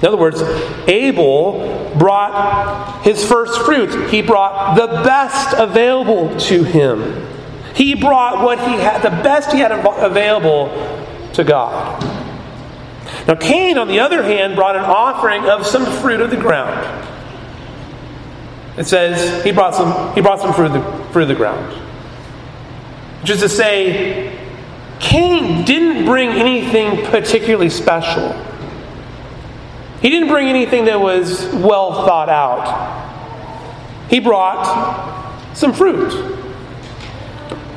In 0.00 0.08
other 0.08 0.16
words, 0.16 0.42
Abel 0.88 1.94
brought 1.96 3.02
his 3.04 3.24
first 3.24 3.60
fruit. 3.62 4.10
He 4.10 4.20
brought 4.20 4.74
the 4.76 4.88
best 5.04 5.54
available 5.56 6.36
to 6.40 6.64
him. 6.64 7.28
He 7.74 7.94
brought 7.94 8.42
what 8.42 8.58
he 8.58 8.74
had, 8.74 9.02
the 9.02 9.10
best 9.10 9.52
he 9.52 9.60
had 9.60 9.70
available 9.70 10.68
to 11.34 11.44
God. 11.44 12.02
Now, 13.28 13.36
Cain, 13.36 13.78
on 13.78 13.86
the 13.86 14.00
other 14.00 14.22
hand, 14.22 14.56
brought 14.56 14.74
an 14.74 14.82
offering 14.82 15.44
of 15.44 15.66
some 15.66 15.86
fruit 16.00 16.20
of 16.20 16.30
the 16.30 16.36
ground. 16.36 17.08
It 18.76 18.86
says 18.86 19.44
he 19.44 19.52
brought 19.52 19.74
some, 19.74 20.14
he 20.14 20.20
brought 20.20 20.40
some 20.40 20.52
fruit 20.52 20.66
of 20.66 20.72
the, 20.72 21.12
fruit 21.12 21.22
of 21.22 21.28
the 21.28 21.34
ground. 21.34 21.81
Which 23.22 23.30
is 23.30 23.40
to 23.40 23.48
say, 23.48 24.38
Cain 24.98 25.64
didn't 25.64 26.04
bring 26.04 26.28
anything 26.28 27.06
particularly 27.06 27.70
special. 27.70 28.32
He 30.00 30.10
didn't 30.10 30.28
bring 30.28 30.48
anything 30.48 30.86
that 30.86 31.00
was 31.00 31.46
well 31.54 32.04
thought 32.04 32.28
out. 32.28 34.10
He 34.10 34.18
brought 34.18 35.56
some 35.56 35.72
fruit. 35.72 36.12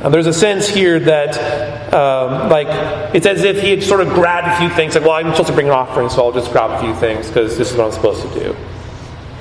Now, 0.01 0.09
there's 0.09 0.27
a 0.27 0.33
sense 0.33 0.67
here 0.67 0.99
that, 0.99 1.93
um, 1.93 2.49
like, 2.49 2.67
it's 3.15 3.25
as 3.25 3.43
if 3.43 3.61
he 3.61 3.69
had 3.69 3.83
sort 3.83 4.01
of 4.01 4.09
grabbed 4.09 4.47
a 4.47 4.57
few 4.59 4.75
things, 4.75 4.95
like, 4.95 5.03
well, 5.03 5.13
I'm 5.13 5.31
supposed 5.31 5.47
to 5.47 5.53
bring 5.53 5.67
an 5.67 5.73
offering, 5.73 6.09
so 6.09 6.25
I'll 6.25 6.31
just 6.31 6.51
grab 6.51 6.71
a 6.71 6.79
few 6.79 6.95
things 6.95 7.27
because 7.27 7.57
this 7.57 7.71
is 7.71 7.77
what 7.77 7.85
I'm 7.85 7.91
supposed 7.91 8.21
to 8.21 8.39
do. 8.39 8.55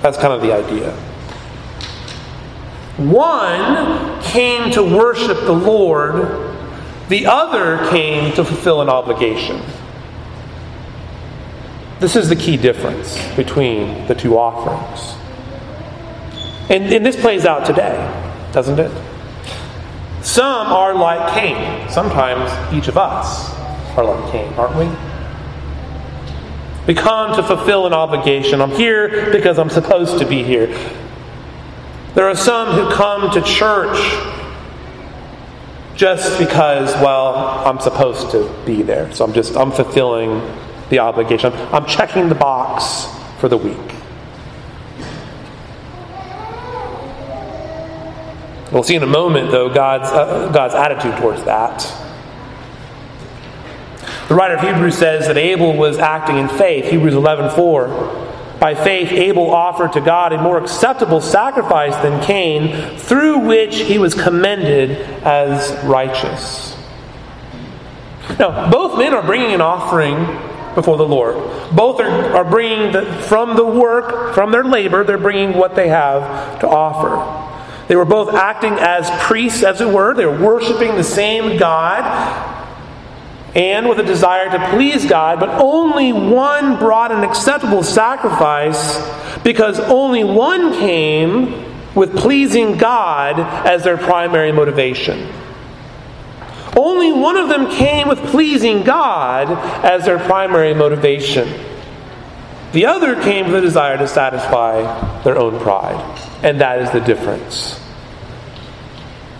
That's 0.02 0.18
kind 0.18 0.32
of 0.32 0.42
the 0.42 0.52
idea. 0.52 0.94
One 2.96 4.22
came 4.22 4.70
to 4.72 4.82
worship 4.82 5.40
the 5.40 5.52
Lord, 5.52 6.58
the 7.08 7.26
other 7.26 7.90
came 7.90 8.32
to 8.34 8.44
fulfill 8.44 8.80
an 8.80 8.88
obligation. 8.88 9.60
This 11.98 12.16
is 12.16 12.28
the 12.28 12.36
key 12.36 12.56
difference 12.56 13.18
between 13.34 14.06
the 14.06 14.14
two 14.14 14.38
offerings. 14.38 15.16
And, 16.70 16.84
and 16.92 17.04
this 17.04 17.16
plays 17.16 17.44
out 17.44 17.66
today, 17.66 17.96
doesn't 18.52 18.78
it? 18.78 18.90
Some 20.22 20.68
are 20.68 20.94
like 20.94 21.34
Cain. 21.34 21.88
Sometimes 21.90 22.50
each 22.72 22.88
of 22.88 22.96
us 22.96 23.52
are 23.96 24.04
like 24.04 24.32
Cain, 24.32 24.52
aren't 24.54 24.76
we? 24.76 24.88
We 26.86 26.94
come 26.94 27.34
to 27.36 27.42
fulfill 27.42 27.86
an 27.86 27.92
obligation. 27.92 28.60
I'm 28.60 28.70
here 28.70 29.30
because 29.32 29.58
I'm 29.58 29.70
supposed 29.70 30.18
to 30.18 30.26
be 30.26 30.42
here. 30.42 30.68
There 32.14 32.28
are 32.28 32.36
some 32.36 32.68
who 32.74 32.94
come 32.94 33.32
to 33.32 33.42
church 33.42 33.98
just 35.96 36.38
because, 36.38 36.92
well, 36.94 37.66
I'm 37.66 37.80
supposed 37.80 38.30
to 38.30 38.54
be 38.64 38.82
there. 38.82 39.12
So 39.12 39.24
I'm 39.24 39.32
just, 39.32 39.56
I'm 39.56 39.72
fulfilling 39.72 40.40
the 40.90 41.00
obligation. 41.00 41.52
I'm 41.52 41.86
checking 41.86 42.28
the 42.28 42.34
box 42.34 43.06
for 43.40 43.48
the 43.48 43.56
week. 43.56 43.76
We'll 48.72 48.82
see 48.82 48.96
in 48.96 49.02
a 49.02 49.06
moment, 49.06 49.50
though, 49.50 49.72
God's, 49.72 50.10
uh, 50.10 50.50
God's 50.52 50.74
attitude 50.74 51.16
towards 51.20 51.44
that. 51.44 51.80
The 54.28 54.34
writer 54.34 54.54
of 54.54 54.60
Hebrews 54.62 54.96
says 54.96 55.26
that 55.26 55.36
Abel 55.36 55.76
was 55.76 55.98
acting 55.98 56.38
in 56.38 56.48
faith, 56.48 56.90
Hebrews 56.90 57.14
11:4. 57.14 58.33
By 58.60 58.74
faith, 58.74 59.10
Abel 59.12 59.50
offered 59.50 59.92
to 59.94 60.00
God 60.00 60.32
a 60.32 60.40
more 60.40 60.58
acceptable 60.58 61.20
sacrifice 61.20 61.94
than 61.96 62.22
Cain, 62.22 62.96
through 62.98 63.40
which 63.40 63.76
he 63.76 63.98
was 63.98 64.14
commended 64.14 64.92
as 65.22 65.72
righteous. 65.84 66.76
Now, 68.38 68.70
both 68.70 68.98
men 68.98 69.12
are 69.12 69.22
bringing 69.22 69.52
an 69.52 69.60
offering 69.60 70.24
before 70.74 70.96
the 70.96 71.06
Lord. 71.06 71.36
Both 71.72 72.00
are, 72.00 72.36
are 72.36 72.44
bringing 72.44 72.92
the, 72.92 73.04
from 73.28 73.56
the 73.56 73.64
work, 73.64 74.34
from 74.34 74.50
their 74.50 74.64
labor, 74.64 75.04
they're 75.04 75.18
bringing 75.18 75.56
what 75.56 75.76
they 75.76 75.88
have 75.88 76.60
to 76.60 76.68
offer. 76.68 77.42
They 77.86 77.96
were 77.96 78.06
both 78.06 78.34
acting 78.34 78.72
as 78.74 79.10
priests, 79.22 79.62
as 79.62 79.80
it 79.80 79.88
were. 79.88 80.14
They 80.14 80.24
were 80.24 80.40
worshiping 80.40 80.96
the 80.96 81.04
same 81.04 81.58
God 81.58 82.53
and 83.54 83.88
with 83.88 84.00
a 84.00 84.02
desire 84.02 84.50
to 84.50 84.70
please 84.70 85.06
God, 85.06 85.38
but 85.38 85.48
only 85.60 86.12
one 86.12 86.78
brought 86.78 87.12
an 87.12 87.22
acceptable 87.22 87.82
sacrifice 87.82 88.98
because 89.42 89.78
only 89.78 90.24
one 90.24 90.72
came 90.72 91.64
with 91.94 92.16
pleasing 92.16 92.76
God 92.76 93.38
as 93.66 93.84
their 93.84 93.96
primary 93.96 94.50
motivation. 94.50 95.28
Only 96.76 97.12
one 97.12 97.36
of 97.36 97.48
them 97.48 97.70
came 97.70 98.08
with 98.08 98.18
pleasing 98.26 98.82
God 98.82 99.48
as 99.84 100.04
their 100.04 100.18
primary 100.18 100.74
motivation. 100.74 101.48
The 102.72 102.86
other 102.86 103.22
came 103.22 103.46
with 103.46 103.54
a 103.54 103.60
desire 103.60 103.96
to 103.98 104.08
satisfy 104.08 105.22
their 105.22 105.38
own 105.38 105.60
pride. 105.60 106.18
And 106.42 106.60
that 106.60 106.80
is 106.80 106.90
the 106.90 106.98
difference. 107.00 107.83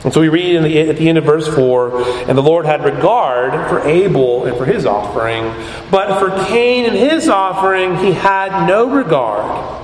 And 0.05 0.13
so 0.13 0.21
we 0.21 0.29
read 0.29 0.63
the, 0.63 0.91
at 0.91 0.99
the 0.99 1.09
end 1.09 1.17
of 1.17 1.25
verse 1.25 1.49
4 1.49 2.29
and 2.29 2.37
the 2.37 2.43
Lord 2.43 2.67
had 2.67 2.85
regard 2.85 3.71
for 3.71 3.81
Abel 3.89 4.45
and 4.45 4.57
for 4.57 4.67
his 4.67 4.85
offering, 4.85 5.45
but 5.91 6.19
for 6.19 6.31
Cain 6.47 6.85
and 6.85 6.95
his 6.95 7.29
offering 7.29 7.97
he 7.97 8.13
had 8.13 8.67
no 8.67 8.91
regard. 8.91 9.83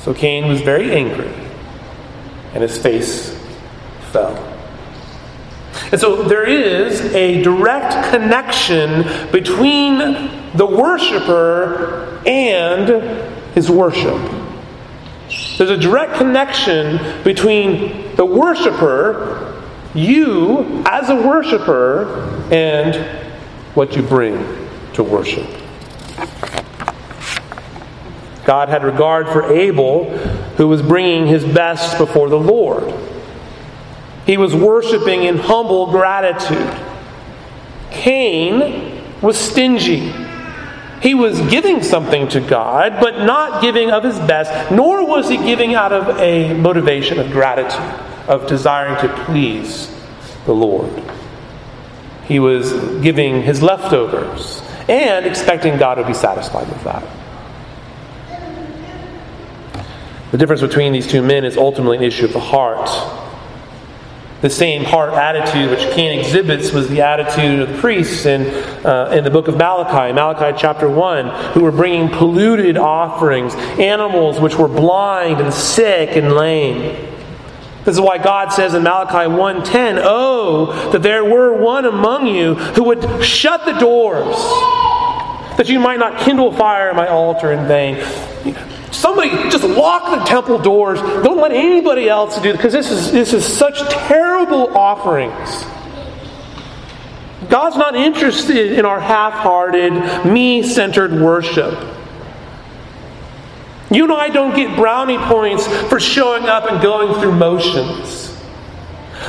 So 0.00 0.12
Cain 0.12 0.48
was 0.48 0.60
very 0.62 0.90
angry, 0.90 1.32
and 2.54 2.62
his 2.62 2.76
face 2.76 3.38
fell. 4.10 4.36
And 5.92 6.00
so 6.00 6.24
there 6.24 6.44
is 6.44 7.00
a 7.14 7.40
direct 7.42 8.10
connection 8.10 9.30
between 9.30 9.98
the 10.56 10.66
worshiper 10.66 12.20
and 12.26 12.88
his 13.54 13.70
worship. 13.70 14.41
There's 15.56 15.70
a 15.70 15.76
direct 15.76 16.14
connection 16.14 17.22
between 17.22 18.16
the 18.16 18.24
worshiper, 18.24 19.62
you 19.94 20.82
as 20.86 21.10
a 21.10 21.16
worshiper, 21.16 22.48
and 22.50 22.94
what 23.74 23.94
you 23.96 24.02
bring 24.02 24.68
to 24.94 25.02
worship. 25.02 25.46
God 28.44 28.68
had 28.68 28.82
regard 28.82 29.28
for 29.28 29.52
Abel, 29.52 30.10
who 30.56 30.66
was 30.68 30.82
bringing 30.82 31.26
his 31.26 31.44
best 31.44 31.96
before 31.98 32.28
the 32.28 32.38
Lord. 32.38 32.92
He 34.26 34.36
was 34.36 34.54
worshiping 34.54 35.24
in 35.24 35.38
humble 35.38 35.90
gratitude. 35.90 36.76
Cain 37.90 39.20
was 39.20 39.38
stingy. 39.38 40.12
He 41.02 41.14
was 41.14 41.40
giving 41.50 41.82
something 41.82 42.28
to 42.28 42.40
God, 42.40 43.00
but 43.00 43.24
not 43.24 43.60
giving 43.60 43.90
of 43.90 44.04
his 44.04 44.18
best, 44.20 44.70
nor 44.70 45.04
was 45.04 45.28
he 45.28 45.36
giving 45.36 45.74
out 45.74 45.92
of 45.92 46.16
a 46.20 46.54
motivation 46.54 47.18
of 47.18 47.32
gratitude, 47.32 47.80
of 48.28 48.46
desiring 48.46 48.96
to 49.00 49.24
please 49.24 49.92
the 50.46 50.54
Lord. 50.54 51.02
He 52.24 52.38
was 52.38 52.72
giving 53.02 53.42
his 53.42 53.62
leftovers 53.62 54.62
and 54.88 55.26
expecting 55.26 55.76
God 55.76 55.96
to 55.96 56.06
be 56.06 56.14
satisfied 56.14 56.68
with 56.68 56.84
that. 56.84 57.04
The 60.30 60.38
difference 60.38 60.62
between 60.62 60.92
these 60.92 61.06
two 61.06 61.20
men 61.20 61.44
is 61.44 61.56
ultimately 61.56 61.96
an 61.96 62.04
issue 62.04 62.26
of 62.26 62.32
the 62.32 62.40
heart. 62.40 62.88
The 64.42 64.50
same 64.50 64.82
heart 64.82 65.12
attitude 65.14 65.70
which 65.70 65.94
Cain 65.94 66.18
exhibits 66.18 66.72
was 66.72 66.88
the 66.88 67.00
attitude 67.00 67.60
of 67.60 67.68
the 67.68 67.78
priests 67.78 68.26
in, 68.26 68.42
uh, 68.84 69.12
in 69.16 69.22
the 69.22 69.30
book 69.30 69.46
of 69.46 69.56
Malachi, 69.56 70.12
Malachi 70.12 70.58
chapter 70.58 70.88
1, 70.88 71.52
who 71.52 71.62
were 71.62 71.70
bringing 71.70 72.08
polluted 72.08 72.76
offerings, 72.76 73.54
animals 73.78 74.40
which 74.40 74.56
were 74.56 74.66
blind 74.66 75.40
and 75.40 75.54
sick 75.54 76.16
and 76.16 76.32
lame. 76.32 77.08
This 77.84 77.94
is 77.94 78.00
why 78.00 78.18
God 78.18 78.52
says 78.52 78.74
in 78.74 78.82
Malachi 78.82 79.28
1:10, 79.28 80.00
"Oh, 80.02 80.90
that 80.90 81.02
there 81.02 81.24
were 81.24 81.54
one 81.54 81.84
among 81.84 82.26
you 82.26 82.54
who 82.54 82.82
would 82.82 83.24
shut 83.24 83.64
the 83.64 83.74
doors, 83.74 84.36
that 85.56 85.68
you 85.68 85.78
might 85.78 86.00
not 86.00 86.18
kindle 86.18 86.50
fire 86.50 86.90
in 86.90 86.96
my 86.96 87.06
altar 87.06 87.52
in 87.52 87.68
vain." 87.68 87.98
Somebody 88.92 89.30
just 89.50 89.64
lock 89.64 90.18
the 90.18 90.24
temple 90.24 90.58
doors. 90.58 91.00
Don't 91.00 91.38
let 91.38 91.52
anybody 91.52 92.08
else 92.08 92.40
do 92.40 92.50
it 92.50 92.52
because 92.52 92.72
this 92.72 92.90
is, 92.90 93.10
this 93.10 93.32
is 93.32 93.44
such 93.44 93.80
terrible 93.90 94.76
offerings. 94.76 95.64
God's 97.48 97.76
not 97.76 97.96
interested 97.96 98.72
in 98.72 98.84
our 98.84 99.00
half 99.00 99.32
hearted, 99.32 99.92
me 100.26 100.62
centered 100.62 101.12
worship. 101.12 101.72
You 103.90 104.04
and 104.04 104.12
I 104.12 104.28
don't 104.28 104.54
get 104.54 104.76
brownie 104.76 105.18
points 105.18 105.66
for 105.88 105.98
showing 105.98 106.44
up 106.44 106.70
and 106.70 106.80
going 106.82 107.18
through 107.20 107.32
motions. 107.32 108.38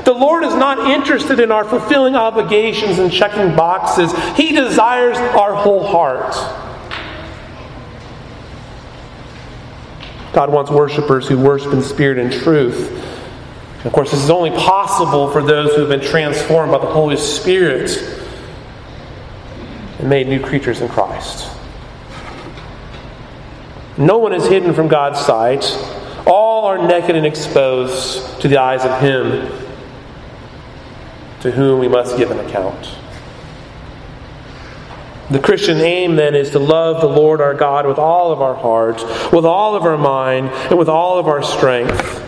The 0.06 0.13
Lord 0.13 0.43
is 0.43 0.56
not 0.56 0.91
interested 0.91 1.39
in 1.39 1.52
our 1.52 1.63
fulfilling 1.63 2.15
obligations 2.15 2.99
and 2.99 3.12
checking 3.12 3.56
boxes, 3.56 4.12
He 4.36 4.54
desires 4.54 5.17
our 5.17 5.54
whole 5.54 5.86
heart. 5.86 6.34
God 10.34 10.52
wants 10.52 10.72
worshipers 10.72 11.28
who 11.28 11.38
worship 11.38 11.72
in 11.74 11.82
spirit 11.82 12.17
and 12.17 12.34
truth. 12.34 12.91
Of 13.86 13.91
course, 13.91 14.12
this 14.12 14.24
is 14.24 14.30
only 14.30 14.50
possible 14.52 15.30
for 15.32 15.43
those 15.43 15.76
who 15.76 15.82
have 15.82 15.89
been 15.89 16.08
transformed 16.08 16.72
by 16.72 16.80
the 16.80 16.88
Holy 16.88 17.17
Spirit 17.17 17.91
and 20.00 20.10
made 20.10 20.28
new 20.28 20.39
creatures 20.39 20.82
in 20.82 20.89
Christ. 20.89 21.50
No 23.98 24.17
one 24.17 24.34
is 24.34 24.48
hidden 24.48 24.74
from 24.74 24.88
God's 24.88 25.19
sight. 25.19 25.63
All 26.26 26.65
are 26.65 26.88
naked 26.88 27.15
and 27.15 27.26
exposed 27.26 28.41
to 28.41 28.48
the 28.48 28.58
eyes 28.58 28.84
of 28.86 29.00
Him 29.02 29.52
to 31.41 31.52
whom 31.52 31.80
we 31.80 31.88
must 31.88 32.17
give 32.17 32.32
an 32.32 32.39
account. 32.39 32.98
The 35.31 35.39
Christian 35.39 35.77
aim 35.77 36.15
then 36.15 36.36
is 36.36 36.49
to 36.51 36.59
love 36.59 37.01
the 37.01 37.07
Lord 37.07 37.39
our 37.39 37.53
God 37.53 37.88
with 37.88 37.97
all 37.97 38.31
of 38.31 38.41
our 38.41 38.55
heart, 38.55 39.01
with 39.31 39.45
all 39.45 39.75
of 39.75 39.83
our 39.83 39.97
mind, 39.97 40.49
and 40.49 40.77
with 40.77 40.89
all 40.89 41.17
of 41.17 41.27
our 41.27 41.41
strength. 41.41 42.21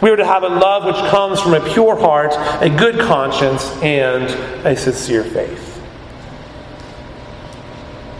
We 0.00 0.10
are 0.10 0.16
to 0.16 0.26
have 0.26 0.42
a 0.42 0.48
love 0.48 0.84
which 0.84 1.10
comes 1.10 1.40
from 1.40 1.54
a 1.54 1.60
pure 1.72 1.96
heart, 1.96 2.32
a 2.62 2.68
good 2.68 3.00
conscience, 3.00 3.70
and 3.82 4.24
a 4.66 4.76
sincere 4.76 5.24
faith. 5.24 5.80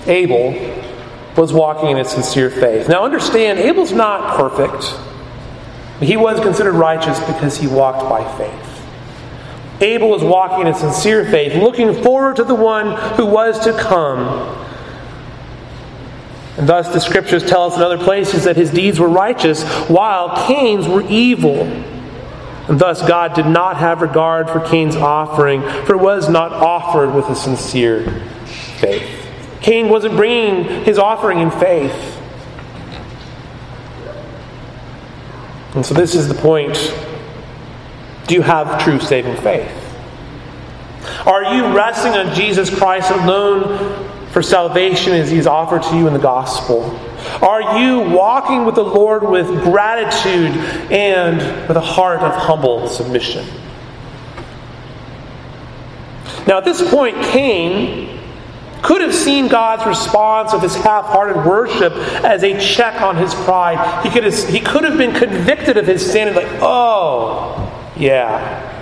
Abel 0.06 0.52
was 1.36 1.52
walking 1.52 1.90
in 1.90 1.98
a 1.98 2.04
sincere 2.04 2.50
faith. 2.50 2.88
Now 2.88 3.04
understand, 3.04 3.58
Abel's 3.58 3.92
not 3.92 4.36
perfect. 4.36 4.94
He 6.00 6.16
was 6.16 6.40
considered 6.40 6.74
righteous 6.74 7.18
because 7.20 7.56
he 7.56 7.68
walked 7.68 8.08
by 8.08 8.22
faith. 8.36 8.71
Abel 9.82 10.08
was 10.08 10.22
walking 10.22 10.66
in 10.66 10.74
sincere 10.74 11.24
faith, 11.24 11.54
looking 11.54 12.02
forward 12.02 12.36
to 12.36 12.44
the 12.44 12.54
one 12.54 12.96
who 13.16 13.26
was 13.26 13.58
to 13.64 13.72
come. 13.72 14.58
And 16.56 16.68
thus 16.68 16.88
the 16.92 17.00
scriptures 17.00 17.44
tell 17.44 17.64
us 17.64 17.76
in 17.76 17.82
other 17.82 17.98
places 17.98 18.44
that 18.44 18.56
his 18.56 18.70
deeds 18.70 19.00
were 19.00 19.08
righteous, 19.08 19.64
while 19.88 20.46
Cain's 20.46 20.86
were 20.86 21.02
evil. 21.08 21.62
And 22.68 22.78
thus 22.78 23.06
God 23.06 23.34
did 23.34 23.46
not 23.46 23.78
have 23.78 24.02
regard 24.02 24.48
for 24.48 24.60
Cain's 24.60 24.94
offering, 24.94 25.62
for 25.84 25.94
it 25.94 26.00
was 26.00 26.28
not 26.28 26.52
offered 26.52 27.12
with 27.12 27.26
a 27.26 27.34
sincere 27.34 28.04
faith. 28.78 29.18
Cain 29.60 29.88
wasn't 29.88 30.16
bringing 30.16 30.84
his 30.84 30.98
offering 30.98 31.40
in 31.40 31.50
faith. 31.50 32.18
And 35.74 35.84
so 35.84 35.94
this 35.94 36.14
is 36.14 36.28
the 36.28 36.34
point 36.34 36.76
do 38.26 38.34
you 38.34 38.42
have 38.42 38.82
true 38.82 39.00
saving 39.00 39.36
faith? 39.42 39.70
Are 41.26 41.54
you 41.54 41.76
resting 41.76 42.12
on 42.12 42.34
Jesus 42.34 42.74
Christ 42.74 43.10
alone 43.10 44.08
for 44.30 44.42
salvation 44.42 45.12
as 45.12 45.30
He's 45.30 45.46
offered 45.46 45.82
to 45.84 45.96
you 45.96 46.06
in 46.06 46.12
the 46.12 46.18
gospel? 46.18 46.98
Are 47.40 47.78
you 47.78 48.00
walking 48.00 48.64
with 48.64 48.74
the 48.74 48.84
Lord 48.84 49.22
with 49.22 49.46
gratitude 49.62 50.56
and 50.90 51.38
with 51.68 51.76
a 51.76 51.80
heart 51.80 52.20
of 52.20 52.34
humble 52.34 52.88
submission? 52.88 53.46
Now, 56.46 56.58
at 56.58 56.64
this 56.64 56.88
point, 56.90 57.16
Cain 57.26 58.20
could 58.82 59.00
have 59.00 59.14
seen 59.14 59.46
God's 59.46 59.86
response 59.86 60.52
of 60.52 60.60
his 60.60 60.74
half 60.74 61.06
hearted 61.06 61.46
worship 61.46 61.92
as 62.24 62.42
a 62.42 62.58
check 62.60 63.00
on 63.00 63.16
his 63.16 63.32
pride. 63.32 64.04
He 64.04 64.10
could, 64.10 64.24
have, 64.24 64.48
he 64.48 64.58
could 64.58 64.82
have 64.82 64.98
been 64.98 65.14
convicted 65.14 65.76
of 65.76 65.86
his 65.86 66.04
sin 66.04 66.28
and, 66.28 66.36
like, 66.36 66.48
oh, 66.60 67.71
yeah, 67.96 68.78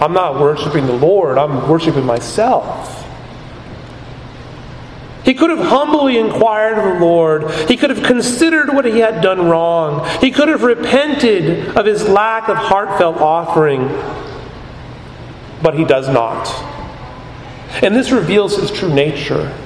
I'm 0.00 0.12
not 0.12 0.40
worshiping 0.40 0.86
the 0.86 0.92
Lord, 0.92 1.38
I'm 1.38 1.68
worshiping 1.68 2.04
myself. 2.04 3.02
He 5.24 5.34
could 5.34 5.50
have 5.50 5.60
humbly 5.60 6.18
inquired 6.18 6.78
of 6.78 6.84
the 6.94 7.04
Lord. 7.04 7.50
He 7.68 7.76
could 7.76 7.90
have 7.90 8.02
considered 8.02 8.74
what 8.74 8.84
he 8.84 8.98
had 8.98 9.22
done 9.22 9.48
wrong. 9.48 10.06
He 10.20 10.32
could 10.32 10.48
have 10.48 10.64
repented 10.64 11.76
of 11.76 11.86
his 11.86 12.08
lack 12.08 12.48
of 12.48 12.56
heartfelt 12.56 13.18
offering. 13.18 13.86
But 15.62 15.74
he 15.74 15.84
does 15.84 16.08
not. 16.08 16.48
And 17.82 17.94
this 17.94 18.10
reveals 18.10 18.56
his 18.56 18.70
true 18.72 18.92
nature, 18.92 19.56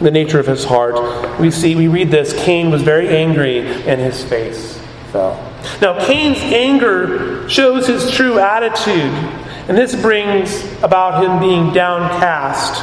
the 0.00 0.10
nature 0.10 0.40
of 0.40 0.46
his 0.46 0.64
heart. 0.64 1.38
We 1.38 1.52
see, 1.52 1.76
we 1.76 1.86
read 1.86 2.10
this 2.10 2.32
Cain 2.44 2.70
was 2.70 2.82
very 2.82 3.08
angry, 3.08 3.60
and 3.60 4.00
his 4.00 4.24
face 4.24 4.78
fell. 5.12 5.47
Now, 5.80 6.04
Cain's 6.06 6.38
anger 6.38 7.48
shows 7.48 7.86
his 7.86 8.10
true 8.10 8.38
attitude, 8.38 9.12
and 9.68 9.76
this 9.76 9.94
brings 9.94 10.64
about 10.82 11.22
him 11.22 11.40
being 11.40 11.72
downcast 11.72 12.82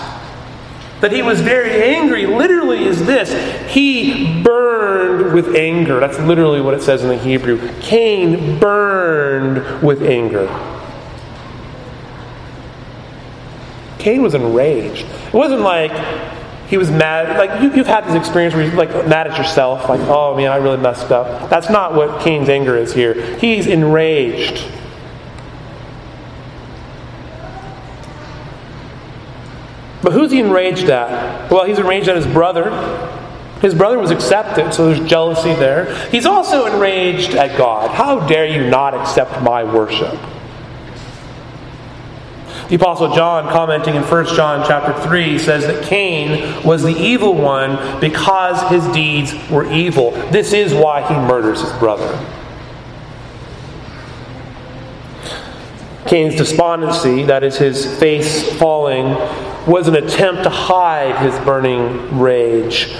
that 1.02 1.12
he 1.12 1.21
was 1.21 1.41
very 1.41 1.84
angry 1.84 2.26
literally 2.26 2.86
is 2.86 3.06
this 3.06 3.30
he 3.71 4.41
burned 4.41 5.34
with 5.34 5.56
anger. 5.56 6.00
That's 6.00 6.17
literally 6.19 6.62
what 6.62 6.74
it 6.74 6.82
says 6.82 7.04
in 7.04 7.10
the 7.10 7.17
Hebrew. 7.17 7.60
Cain 7.82 8.60
burned 8.60 9.84
with 9.84 10.02
anger. 10.02 10.48
Cain 14.00 14.21
was 14.21 14.34
enraged. 14.34 15.06
It 15.06 15.34
wasn't 15.34 15.62
like 15.62 15.91
he 16.67 16.78
was 16.78 16.89
mad. 16.89 17.38
Like 17.38 17.62
you, 17.62 17.69
have 17.71 17.88
had 17.88 18.06
this 18.06 18.15
experience 18.15 18.54
where 18.54 18.65
you're 18.65 18.75
like 18.75 18.89
mad 19.08 19.28
at 19.28 19.38
yourself, 19.38 19.88
like, 19.88 20.01
oh 20.01 20.36
man, 20.36 20.51
I 20.51 20.58
really 20.58 20.78
messed 20.78 21.12
up. 21.12 21.49
That's 21.49 21.69
not 21.69 21.93
what 21.93 22.21
Cain's 22.21 22.49
anger 22.49 22.75
is 22.75 22.93
here. 22.93 23.13
He's 23.38 23.67
enraged. 23.67 24.65
But 30.01 30.13
who's 30.13 30.32
he 30.32 30.39
enraged 30.39 30.89
at? 30.89 31.49
Well, 31.49 31.65
he's 31.65 31.80
enraged 31.80 32.08
at 32.08 32.15
his 32.15 32.28
brother. 32.28 32.69
His 33.62 33.73
brother 33.73 33.97
was 33.97 34.12
accepted, 34.12 34.73
so 34.73 34.91
there's 34.91 35.08
jealousy 35.10 35.54
there. 35.56 35.95
He's 36.10 36.25
also 36.25 36.65
enraged 36.65 37.32
at 37.32 37.58
God. 37.58 37.89
How 37.89 38.28
dare 38.28 38.45
you 38.45 38.69
not 38.69 38.93
accept 38.93 39.41
my 39.41 39.63
worship? 39.63 40.13
The 42.69 42.75
Apostle 42.75 43.13
John, 43.13 43.47
commenting 43.51 43.93
in 43.93 44.01
1 44.01 44.25
John 44.36 44.65
chapter 44.67 44.99
3, 45.08 45.38
says 45.38 45.67
that 45.67 45.84
Cain 45.84 46.63
was 46.63 46.82
the 46.82 46.95
evil 46.95 47.36
one 47.36 47.99
because 47.99 48.60
his 48.71 48.84
deeds 48.91 49.34
were 49.51 49.71
evil. 49.71 50.12
This 50.32 50.51
is 50.51 50.73
why 50.73 51.08
he 51.08 51.13
murders 51.13 51.62
his 51.62 51.71
brother. 51.73 52.19
Cain's 56.08 56.36
despondency, 56.36 57.23
that 57.23 57.43
is 57.43 57.58
his 57.58 57.99
face 57.99 58.51
falling, 58.58 59.10
was 59.67 59.88
an 59.88 59.95
attempt 59.95 60.43
to 60.43 60.49
hide 60.49 61.17
his 61.23 61.38
burning 61.45 62.19
rage. 62.19 62.95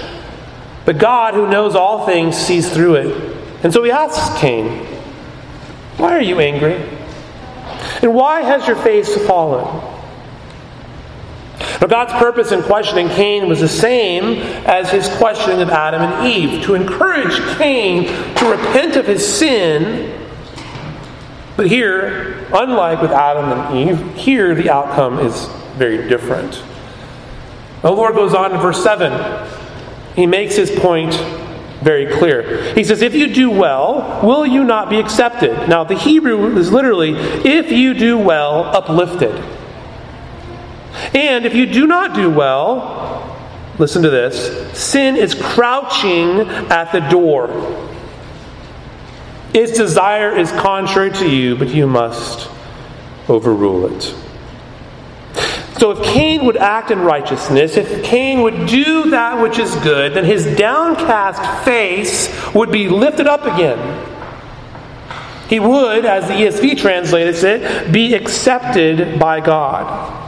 But 0.84 0.98
God, 0.98 1.34
who 1.34 1.48
knows 1.48 1.74
all 1.74 2.06
things, 2.06 2.36
sees 2.36 2.72
through 2.72 2.94
it. 2.96 3.36
And 3.64 3.72
so 3.72 3.82
he 3.82 3.90
asks 3.90 4.38
Cain, 4.40 4.86
Why 5.96 6.16
are 6.16 6.22
you 6.22 6.38
angry? 6.38 6.95
And 8.02 8.14
why 8.14 8.42
has 8.42 8.66
your 8.66 8.76
face 8.76 9.14
fallen? 9.26 9.64
Now, 11.80 11.86
God's 11.88 12.12
purpose 12.14 12.52
in 12.52 12.62
questioning 12.62 13.08
Cain 13.08 13.48
was 13.48 13.60
the 13.60 13.68
same 13.68 14.40
as 14.66 14.90
his 14.90 15.08
questioning 15.16 15.60
of 15.60 15.68
Adam 15.70 16.02
and 16.02 16.26
Eve 16.26 16.64
to 16.64 16.74
encourage 16.74 17.38
Cain 17.58 18.06
to 18.36 18.50
repent 18.50 18.96
of 18.96 19.06
his 19.06 19.26
sin. 19.26 20.12
But 21.56 21.68
here, 21.68 22.46
unlike 22.52 23.00
with 23.02 23.10
Adam 23.10 23.52
and 23.52 23.90
Eve, 23.90 24.14
here 24.14 24.54
the 24.54 24.70
outcome 24.70 25.18
is 25.18 25.46
very 25.76 26.08
different. 26.08 26.62
The 27.82 27.90
Lord 27.90 28.14
goes 28.14 28.34
on 28.34 28.52
in 28.52 28.60
verse 28.60 28.82
7. 28.82 29.48
He 30.14 30.26
makes 30.26 30.56
his 30.56 30.70
point 30.70 31.14
very 31.82 32.06
clear. 32.06 32.74
He 32.74 32.84
says, 32.84 33.02
If 33.02 33.14
you 33.14 33.32
do 33.32 33.50
well, 33.50 34.20
will 34.22 34.46
you 34.46 34.64
not 34.64 34.88
be 34.88 34.98
accepted? 34.98 35.68
Now, 35.68 35.84
the 35.84 35.94
Hebrew 35.94 36.56
is 36.56 36.72
literally, 36.72 37.14
if 37.14 37.70
you 37.70 37.94
do 37.94 38.18
well, 38.18 38.64
uplifted. 38.64 39.34
And 41.14 41.44
if 41.44 41.54
you 41.54 41.66
do 41.66 41.86
not 41.86 42.14
do 42.14 42.30
well, 42.30 43.36
listen 43.78 44.02
to 44.02 44.10
this 44.10 44.78
sin 44.78 45.16
is 45.16 45.34
crouching 45.34 46.40
at 46.70 46.92
the 46.92 47.00
door. 47.00 47.50
Its 49.52 49.76
desire 49.76 50.36
is 50.36 50.50
contrary 50.52 51.10
to 51.12 51.28
you, 51.28 51.56
but 51.56 51.68
you 51.68 51.86
must 51.86 52.50
overrule 53.28 53.86
it. 53.86 54.14
So 55.78 55.90
if 55.90 56.02
Cain 56.02 56.44
would 56.46 56.56
act 56.56 56.90
in 56.90 57.00
righteousness, 57.00 57.76
if 57.76 58.02
Cain 58.02 58.40
would 58.40 58.66
do 58.66 59.10
that 59.10 59.42
which 59.42 59.58
is 59.58 59.74
good, 59.76 60.14
then 60.14 60.24
his 60.24 60.46
downcast 60.56 61.64
face 61.64 62.32
would 62.54 62.72
be 62.72 62.88
lifted 62.88 63.26
up 63.26 63.44
again. 63.44 64.12
He 65.48 65.60
would, 65.60 66.04
as 66.04 66.26
the 66.26 66.34
ESV 66.34 66.78
translates 66.78 67.42
it, 67.42 67.92
be 67.92 68.14
accepted 68.14 69.20
by 69.20 69.40
God. 69.40 70.24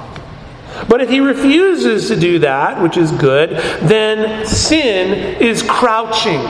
But 0.87 1.01
if 1.01 1.09
he 1.09 1.21
refuses 1.21 2.09
to 2.09 2.21
do 2.21 2.39
that, 2.41 2.81
which 2.83 2.97
is 2.97 3.11
good, 3.13 3.51
then 3.89 4.47
sin 4.47 5.41
is 5.43 5.63
crouching. 5.63 6.41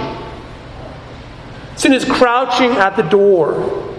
Sin 1.77 1.93
is 1.93 2.05
crouching 2.05 2.73
at 2.73 2.97
the 2.97 3.03
door. 3.03 3.95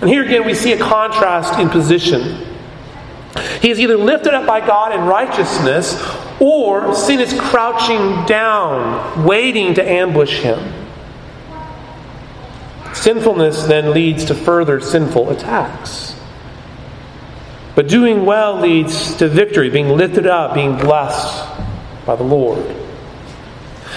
And 0.00 0.10
here 0.10 0.24
again, 0.24 0.44
we 0.44 0.54
see 0.54 0.72
a 0.72 0.78
contrast 0.78 1.58
in 1.60 1.68
position. 1.68 2.49
He 3.60 3.70
is 3.70 3.78
either 3.78 3.96
lifted 3.96 4.34
up 4.34 4.46
by 4.46 4.64
God 4.64 4.92
in 4.92 5.02
righteousness, 5.02 6.00
or 6.40 6.94
sin 6.94 7.20
is 7.20 7.38
crouching 7.38 8.24
down, 8.26 9.24
waiting 9.24 9.74
to 9.74 9.88
ambush 9.88 10.40
him. 10.40 10.74
Sinfulness 12.94 13.64
then 13.64 13.92
leads 13.92 14.24
to 14.26 14.34
further 14.34 14.80
sinful 14.80 15.30
attacks. 15.30 16.16
But 17.74 17.88
doing 17.88 18.26
well 18.26 18.60
leads 18.60 19.14
to 19.16 19.28
victory, 19.28 19.70
being 19.70 19.90
lifted 19.90 20.26
up, 20.26 20.54
being 20.54 20.76
blessed 20.76 21.48
by 22.04 22.16
the 22.16 22.24
Lord. 22.24 22.58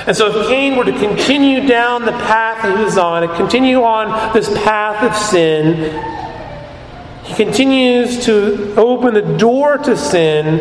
And 0.05 0.15
so, 0.15 0.27
if 0.27 0.47
Cain 0.47 0.75
were 0.75 0.83
to 0.83 0.99
continue 0.99 1.65
down 1.65 2.05
the 2.05 2.11
path 2.11 2.77
he 2.77 2.83
was 2.83 2.97
on, 2.97 3.27
to 3.27 3.35
continue 3.35 3.83
on 3.83 4.33
this 4.33 4.49
path 4.63 5.03
of 5.03 5.15
sin, 5.15 6.12
he 7.23 7.33
continues 7.35 8.25
to 8.25 8.75
open 8.75 9.13
the 9.13 9.37
door 9.37 9.77
to 9.77 9.95
sin. 9.95 10.57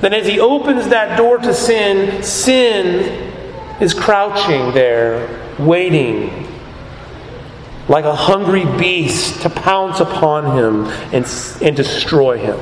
Then, 0.00 0.12
as 0.12 0.26
he 0.26 0.40
opens 0.40 0.88
that 0.88 1.16
door 1.16 1.38
to 1.38 1.54
sin, 1.54 2.22
sin 2.22 3.32
is 3.80 3.94
crouching 3.94 4.72
there, 4.72 5.54
waiting 5.58 6.48
like 7.88 8.04
a 8.04 8.14
hungry 8.14 8.64
beast 8.78 9.42
to 9.42 9.50
pounce 9.50 10.00
upon 10.00 10.56
him 10.56 10.84
and, 11.12 11.26
and 11.62 11.76
destroy 11.76 12.38
him. 12.38 12.58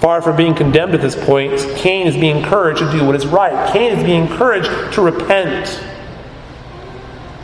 Far 0.00 0.20
from 0.20 0.36
being 0.36 0.54
condemned 0.54 0.94
at 0.94 1.00
this 1.00 1.14
point, 1.14 1.56
Cain 1.76 2.08
is 2.08 2.16
being 2.16 2.38
encouraged 2.38 2.80
to 2.80 2.90
do 2.90 3.04
what 3.04 3.14
is 3.14 3.24
right. 3.24 3.72
Cain 3.72 3.92
is 3.92 4.04
being 4.04 4.26
encouraged 4.26 4.92
to 4.94 5.00
repent. 5.00 5.80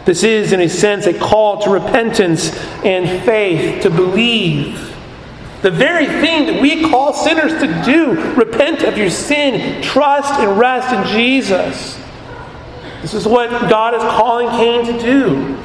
This 0.09 0.23
is, 0.23 0.55
in 0.55 0.61
a 0.62 0.71
sense, 0.71 1.05
a 1.05 1.12
call 1.12 1.61
to 1.64 1.68
repentance 1.68 2.57
and 2.83 3.23
faith, 3.27 3.83
to 3.83 3.90
believe. 3.90 4.97
The 5.61 5.71
very 5.71 6.07
thing 6.07 6.47
that 6.47 6.62
we 6.62 6.88
call 6.88 7.12
sinners 7.12 7.53
to 7.61 7.83
do 7.85 8.14
repent 8.33 8.85
of 8.85 8.97
your 8.97 9.11
sin, 9.11 9.83
trust 9.83 10.33
and 10.40 10.59
rest 10.59 10.94
in 10.94 11.14
Jesus. 11.14 12.01
This 13.03 13.12
is 13.12 13.27
what 13.27 13.51
God 13.68 13.92
is 13.92 14.01
calling 14.01 14.49
Cain 14.49 14.87
to 14.87 14.99
do. 14.99 15.59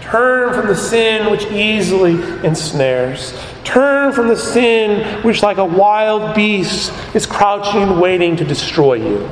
Turn 0.00 0.52
from 0.52 0.66
the 0.66 0.74
sin 0.74 1.30
which 1.30 1.46
easily 1.52 2.14
ensnares. 2.44 3.32
Turn 3.62 4.12
from 4.12 4.26
the 4.26 4.36
sin 4.36 5.22
which, 5.22 5.40
like 5.40 5.58
a 5.58 5.64
wild 5.64 6.34
beast, 6.34 6.92
is 7.14 7.26
crouching 7.26 7.82
and 7.82 8.00
waiting 8.00 8.34
to 8.34 8.44
destroy 8.44 8.94
you. 8.94 9.30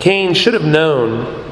Cain 0.00 0.34
should 0.34 0.54
have 0.54 0.64
known. 0.64 1.46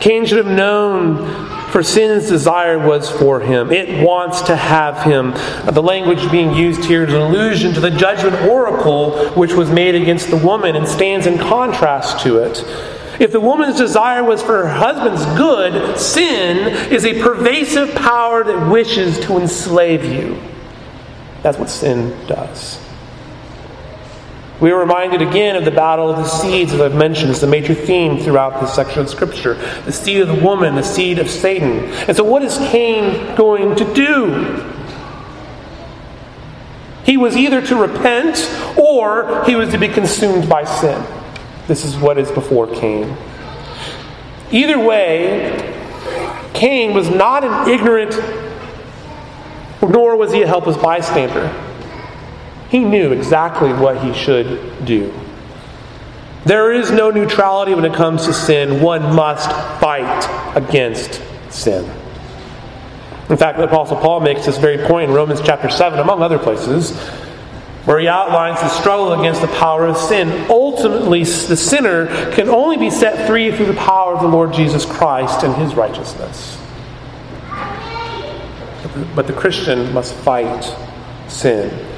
Cain 0.00 0.26
should 0.26 0.38
have 0.38 0.54
known 0.54 1.50
for 1.70 1.82
sin's 1.82 2.28
desire 2.28 2.78
was 2.78 3.08
for 3.08 3.40
him. 3.40 3.70
It 3.70 4.04
wants 4.04 4.42
to 4.42 4.56
have 4.56 5.02
him. 5.02 5.32
The 5.72 5.82
language 5.82 6.30
being 6.30 6.52
used 6.52 6.84
here 6.84 7.04
is 7.04 7.14
an 7.14 7.20
allusion 7.20 7.72
to 7.74 7.80
the 7.80 7.90
judgment 7.90 8.34
oracle 8.42 9.30
which 9.30 9.52
was 9.52 9.70
made 9.70 9.94
against 9.94 10.30
the 10.30 10.36
woman 10.36 10.74
and 10.74 10.86
stands 10.86 11.26
in 11.26 11.38
contrast 11.38 12.24
to 12.24 12.38
it. 12.38 12.64
If 13.20 13.32
the 13.32 13.40
woman's 13.40 13.76
desire 13.76 14.24
was 14.24 14.42
for 14.42 14.66
her 14.66 14.68
husband's 14.68 15.24
good, 15.38 15.98
sin 15.98 16.92
is 16.92 17.04
a 17.04 17.22
pervasive 17.22 17.94
power 17.94 18.42
that 18.42 18.70
wishes 18.70 19.20
to 19.20 19.36
enslave 19.36 20.04
you. 20.04 20.40
That's 21.42 21.58
what 21.58 21.70
sin 21.70 22.16
does. 22.26 22.80
We 24.60 24.70
are 24.72 24.78
reminded 24.78 25.22
again 25.22 25.56
of 25.56 25.64
the 25.64 25.70
battle 25.70 26.10
of 26.10 26.18
the 26.18 26.28
seeds 26.28 26.72
that 26.72 26.82
I've 26.82 26.94
mentioned 26.94 27.30
as 27.30 27.40
the 27.40 27.46
major 27.46 27.74
theme 27.74 28.18
throughout 28.18 28.60
this 28.60 28.74
section 28.74 29.00
of 29.00 29.08
Scripture 29.08 29.54
the 29.84 29.92
seed 29.92 30.20
of 30.20 30.28
the 30.28 30.34
woman, 30.34 30.74
the 30.74 30.82
seed 30.82 31.18
of 31.18 31.30
Satan. 31.30 31.84
And 32.06 32.16
so, 32.16 32.24
what 32.24 32.42
is 32.42 32.58
Cain 32.58 33.34
going 33.36 33.74
to 33.76 33.94
do? 33.94 34.76
He 37.04 37.16
was 37.16 37.36
either 37.36 37.64
to 37.66 37.76
repent 37.76 38.38
or 38.78 39.44
he 39.46 39.56
was 39.56 39.70
to 39.70 39.78
be 39.78 39.88
consumed 39.88 40.48
by 40.48 40.64
sin. 40.64 41.02
This 41.66 41.84
is 41.84 41.96
what 41.96 42.18
is 42.18 42.30
before 42.30 42.66
Cain. 42.66 43.16
Either 44.52 44.78
way, 44.78 45.76
Cain 46.52 46.92
was 46.92 47.08
not 47.08 47.44
an 47.44 47.70
ignorant, 47.70 48.14
nor 49.80 50.16
was 50.16 50.32
he 50.32 50.42
a 50.42 50.46
helpless 50.46 50.76
bystander. 50.76 51.48
He 52.70 52.78
knew 52.78 53.12
exactly 53.12 53.72
what 53.72 54.02
he 54.02 54.14
should 54.14 54.84
do. 54.84 55.12
There 56.44 56.72
is 56.72 56.90
no 56.90 57.10
neutrality 57.10 57.74
when 57.74 57.84
it 57.84 57.94
comes 57.94 58.24
to 58.26 58.32
sin. 58.32 58.80
One 58.80 59.14
must 59.14 59.50
fight 59.80 60.56
against 60.56 61.20
sin. 61.50 61.84
In 63.28 63.36
fact, 63.36 63.58
the 63.58 63.64
Apostle 63.64 63.96
Paul 63.96 64.20
makes 64.20 64.46
this 64.46 64.56
very 64.56 64.78
point 64.86 65.10
in 65.10 65.16
Romans 65.16 65.40
chapter 65.44 65.68
7, 65.68 65.98
among 65.98 66.22
other 66.22 66.38
places, 66.38 66.96
where 67.84 67.98
he 67.98 68.08
outlines 68.08 68.60
the 68.60 68.68
struggle 68.68 69.20
against 69.20 69.40
the 69.40 69.48
power 69.48 69.86
of 69.86 69.96
sin. 69.96 70.46
Ultimately, 70.48 71.24
the 71.24 71.56
sinner 71.56 72.06
can 72.32 72.48
only 72.48 72.76
be 72.76 72.90
set 72.90 73.26
free 73.26 73.50
through 73.50 73.66
the 73.66 73.74
power 73.74 74.14
of 74.14 74.20
the 74.20 74.28
Lord 74.28 74.52
Jesus 74.52 74.84
Christ 74.86 75.42
and 75.42 75.54
his 75.56 75.74
righteousness. 75.74 76.56
But 79.14 79.26
the 79.26 79.32
Christian 79.32 79.92
must 79.92 80.14
fight 80.14 80.74
sin. 81.28 81.89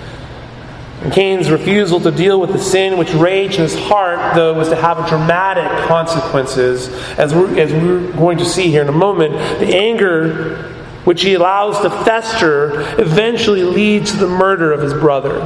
And 1.03 1.13
Cain's 1.13 1.51
refusal 1.51 1.99
to 2.01 2.13
deal 2.13 2.41
with 2.41 2.53
the 2.53 2.61
sin 2.61 2.97
which 2.97 3.13
raged 3.13 3.57
in 3.57 3.63
his 3.63 3.77
heart, 3.77 4.37
though, 4.37 4.55
was 4.55 4.69
to 4.69 4.77
have 4.77 5.09
dramatic 5.09 5.89
consequences, 5.89 6.89
as 7.19 7.35
we're, 7.35 7.59
as 7.59 7.73
we're 7.73 8.13
going 8.13 8.39
to 8.39 8.45
see 8.45 8.71
here 8.71 8.83
in 8.83 8.89
a 8.89 8.93
moment. 8.93 9.33
The 9.59 9.75
anger 9.75 10.73
which 11.05 11.23
he 11.23 11.35
allows 11.35 11.81
to 11.81 11.91
fester 11.91 12.83
eventually 13.01 13.65
leads 13.65 14.13
to 14.13 14.19
the 14.19 14.29
murder 14.29 14.73
of 14.73 14.81
his 14.81 14.93
brother. 14.93 15.41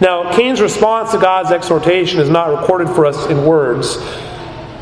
Now, 0.00 0.34
Cain's 0.34 0.62
response 0.62 1.12
to 1.12 1.18
God's 1.18 1.50
exhortation 1.50 2.20
is 2.20 2.30
not 2.30 2.58
recorded 2.58 2.88
for 2.88 3.04
us 3.04 3.26
in 3.26 3.44
words, 3.44 3.98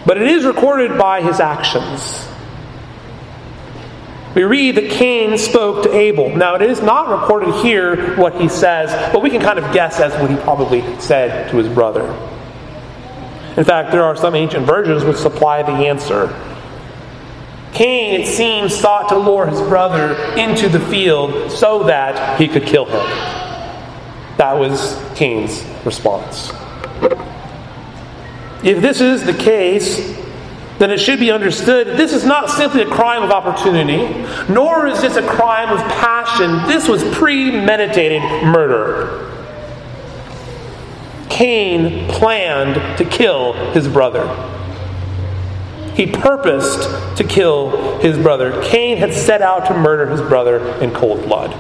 but 0.07 0.17
it 0.17 0.29
is 0.29 0.45
recorded 0.45 0.97
by 0.97 1.23
his 1.23 1.41
actions. 1.41 2.29
We 4.39 4.45
read 4.45 4.77
that 4.77 4.89
Cain 4.93 5.37
spoke 5.37 5.83
to 5.83 5.93
Abel. 5.93 6.29
Now, 6.37 6.55
it 6.55 6.63
is 6.63 6.81
not 6.81 7.09
recorded 7.09 7.53
here 7.57 8.15
what 8.15 8.41
he 8.41 8.49
says, 8.49 8.89
but 9.13 9.21
we 9.21 9.31
can 9.31 9.43
kind 9.43 9.59
of 9.59 9.75
guess 9.75 9.99
as 9.99 10.13
what 10.13 10.31
he 10.31 10.37
probably 10.37 11.01
said 11.01 11.51
to 11.51 11.57
his 11.57 11.69
brother. 11.69 12.05
In 13.57 13.65
fact, 13.65 13.91
there 13.91 14.05
are 14.05 14.15
some 14.15 14.37
ancient 14.37 14.65
versions 14.65 15.03
which 15.03 15.17
supply 15.17 15.65
the 15.65 15.89
answer. 15.89 16.29
Cain, 17.73 18.21
it 18.21 18.29
seems, 18.29 18.73
sought 18.73 19.09
to 19.09 19.19
lure 19.19 19.49
his 19.49 19.61
brother 19.63 20.15
into 20.37 20.69
the 20.69 20.79
field 20.87 21.51
so 21.51 21.83
that 21.83 22.39
he 22.39 22.47
could 22.47 22.65
kill 22.65 22.85
him. 22.85 23.07
That 24.37 24.53
was 24.53 24.97
Cain's 25.17 25.65
response. 25.85 26.53
If 28.63 28.81
this 28.83 29.01
is 29.01 29.25
the 29.25 29.35
case, 29.35 30.17
then 30.79 30.91
it 30.91 30.99
should 30.99 31.19
be 31.19 31.31
understood 31.31 31.89
that 31.89 31.97
this 31.97 32.13
is 32.13 32.25
not 32.25 32.49
simply 32.51 32.83
a 32.83 32.87
crime 32.87 33.23
of 33.23 33.31
opportunity, 33.31 34.27
nor 34.53 34.87
is 34.87 35.01
this 35.01 35.17
a 35.17 35.27
crime 35.27 35.71
of 35.71 35.81
passion. 35.93 36.67
This 36.69 36.89
was 36.89 37.03
premeditated 37.17 38.23
murder. 38.45 39.25
Cain 41.29 42.09
planned 42.09 42.99
to 42.99 43.05
kill 43.05 43.53
his 43.73 43.89
brother. 43.89 44.27
He 45.95 46.07
purposed 46.07 47.17
to 47.17 47.25
kill 47.25 47.99
his 47.99 48.17
brother. 48.17 48.63
Cain 48.63 48.99
had 48.99 49.13
set 49.13 49.43
out 49.43 49.67
to 49.67 49.75
murder 49.75 50.07
his 50.07 50.21
brother 50.21 50.59
in 50.81 50.93
cold 50.93 51.23
blood. 51.23 51.51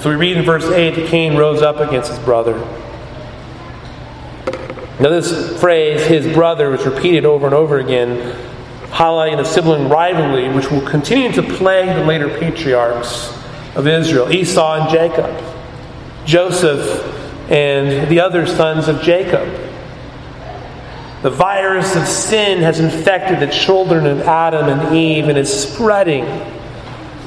so 0.00 0.10
we 0.10 0.16
read 0.16 0.36
in 0.36 0.44
verse 0.44 0.64
8 0.64 0.96
that 0.96 1.08
Cain 1.08 1.36
rose 1.36 1.62
up 1.62 1.76
against 1.76 2.10
his 2.10 2.18
brother. 2.18 2.58
Now, 5.00 5.08
this 5.08 5.60
phrase, 5.60 6.06
his 6.06 6.32
brother, 6.32 6.72
is 6.74 6.86
repeated 6.86 7.24
over 7.24 7.46
and 7.46 7.54
over 7.54 7.78
again, 7.80 8.38
highlighting 8.90 9.38
the 9.38 9.44
sibling 9.44 9.88
rivalry 9.88 10.48
which 10.48 10.70
will 10.70 10.86
continue 10.86 11.32
to 11.32 11.42
plague 11.42 11.88
the 11.96 12.04
later 12.04 12.28
patriarchs 12.38 13.36
of 13.74 13.88
Israel 13.88 14.30
Esau 14.30 14.82
and 14.82 14.90
Jacob, 14.90 15.44
Joseph 16.24 17.02
and 17.50 18.08
the 18.08 18.20
other 18.20 18.46
sons 18.46 18.86
of 18.86 19.02
Jacob. 19.02 19.48
The 21.22 21.30
virus 21.30 21.96
of 21.96 22.06
sin 22.06 22.60
has 22.62 22.78
infected 22.78 23.40
the 23.40 23.52
children 23.52 24.06
of 24.06 24.20
Adam 24.22 24.68
and 24.68 24.94
Eve 24.94 25.28
and 25.28 25.36
is 25.36 25.52
spreading 25.52 26.24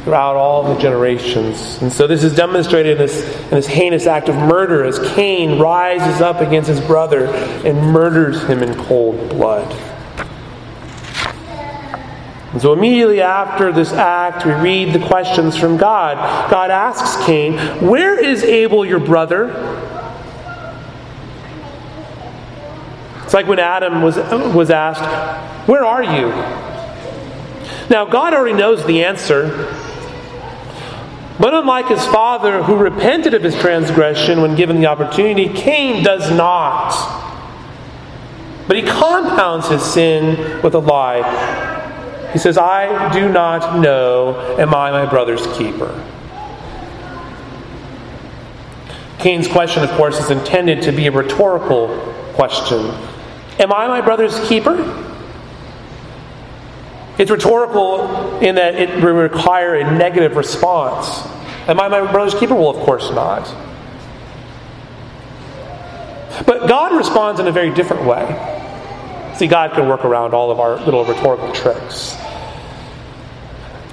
throughout 0.07 0.37
all 0.37 0.73
the 0.73 0.79
generations. 0.79 1.81
And 1.81 1.91
so 1.91 2.07
this 2.07 2.23
is 2.23 2.33
demonstrated 2.33 2.93
in 2.93 2.97
this, 2.97 3.43
in 3.43 3.49
this 3.49 3.67
heinous 3.67 4.07
act 4.07 4.29
of 4.29 4.35
murder 4.35 4.85
as 4.85 4.99
Cain 5.15 5.59
rises 5.59 6.21
up 6.21 6.39
against 6.39 6.69
his 6.69 6.79
brother 6.79 7.25
and 7.25 7.91
murders 7.91 8.41
him 8.43 8.63
in 8.63 8.73
cold 8.85 9.27
blood. 9.27 9.69
And 12.53 12.61
so 12.61 12.71
immediately 12.71 13.19
after 13.19 13.73
this 13.73 13.91
act, 13.91 14.45
we 14.45 14.53
read 14.53 14.93
the 14.93 15.05
questions 15.05 15.57
from 15.57 15.75
God. 15.75 16.15
God 16.49 16.71
asks 16.71 17.25
Cain, 17.25 17.57
Where 17.85 18.17
is 18.17 18.45
Abel, 18.45 18.85
your 18.85 19.01
brother? 19.01 19.49
It's 23.25 23.33
like 23.33 23.45
when 23.45 23.59
Adam 23.59 24.01
was, 24.01 24.15
was 24.15 24.69
asked, 24.69 25.67
Where 25.67 25.83
are 25.83 26.01
you? 26.01 26.29
Now, 27.89 28.05
God 28.05 28.33
already 28.33 28.55
knows 28.55 28.85
the 28.85 29.03
answer. 29.03 29.76
But 31.39 31.53
unlike 31.53 31.87
his 31.87 32.03
father, 32.05 32.63
who 32.63 32.75
repented 32.75 33.33
of 33.33 33.43
his 33.43 33.55
transgression 33.55 34.41
when 34.41 34.55
given 34.55 34.79
the 34.79 34.87
opportunity, 34.87 35.49
Cain 35.49 36.03
does 36.03 36.31
not. 36.31 36.93
But 38.67 38.77
he 38.77 38.83
compounds 38.83 39.67
his 39.69 39.83
sin 39.83 40.61
with 40.61 40.73
a 40.73 40.79
lie. 40.79 42.31
He 42.33 42.39
says, 42.39 42.57
I 42.57 43.13
do 43.13 43.31
not 43.31 43.79
know, 43.79 44.57
am 44.59 44.73
I 44.73 44.91
my 44.91 45.05
brother's 45.05 45.45
keeper? 45.57 46.03
Cain's 49.19 49.47
question, 49.47 49.83
of 49.83 49.89
course, 49.91 50.19
is 50.19 50.31
intended 50.31 50.81
to 50.83 50.91
be 50.91 51.07
a 51.07 51.11
rhetorical 51.11 51.87
question 52.33 52.93
Am 53.59 53.73
I 53.73 53.87
my 53.87 54.01
brother's 54.01 54.39
keeper? 54.47 55.05
It's 57.17 57.31
rhetorical 57.31 58.39
in 58.39 58.55
that 58.55 58.75
it 58.75 59.03
will 59.03 59.13
require 59.13 59.75
a 59.75 59.97
negative 59.97 60.35
response. 60.35 61.25
Am 61.67 61.79
I 61.79 61.87
my 61.87 62.11
brother's 62.11 62.39
keeper? 62.39 62.53
Well, 62.55 62.69
of 62.69 62.77
course 62.77 63.09
not. 63.11 63.45
But 66.45 66.67
God 66.67 66.95
responds 66.95 67.39
in 67.39 67.47
a 67.47 67.51
very 67.51 67.73
different 67.73 68.05
way. 68.05 69.33
See, 69.35 69.47
God 69.47 69.73
can 69.73 69.87
work 69.87 70.05
around 70.05 70.33
all 70.33 70.51
of 70.51 70.59
our 70.59 70.77
little 70.85 71.03
rhetorical 71.03 71.51
tricks. 71.51 72.15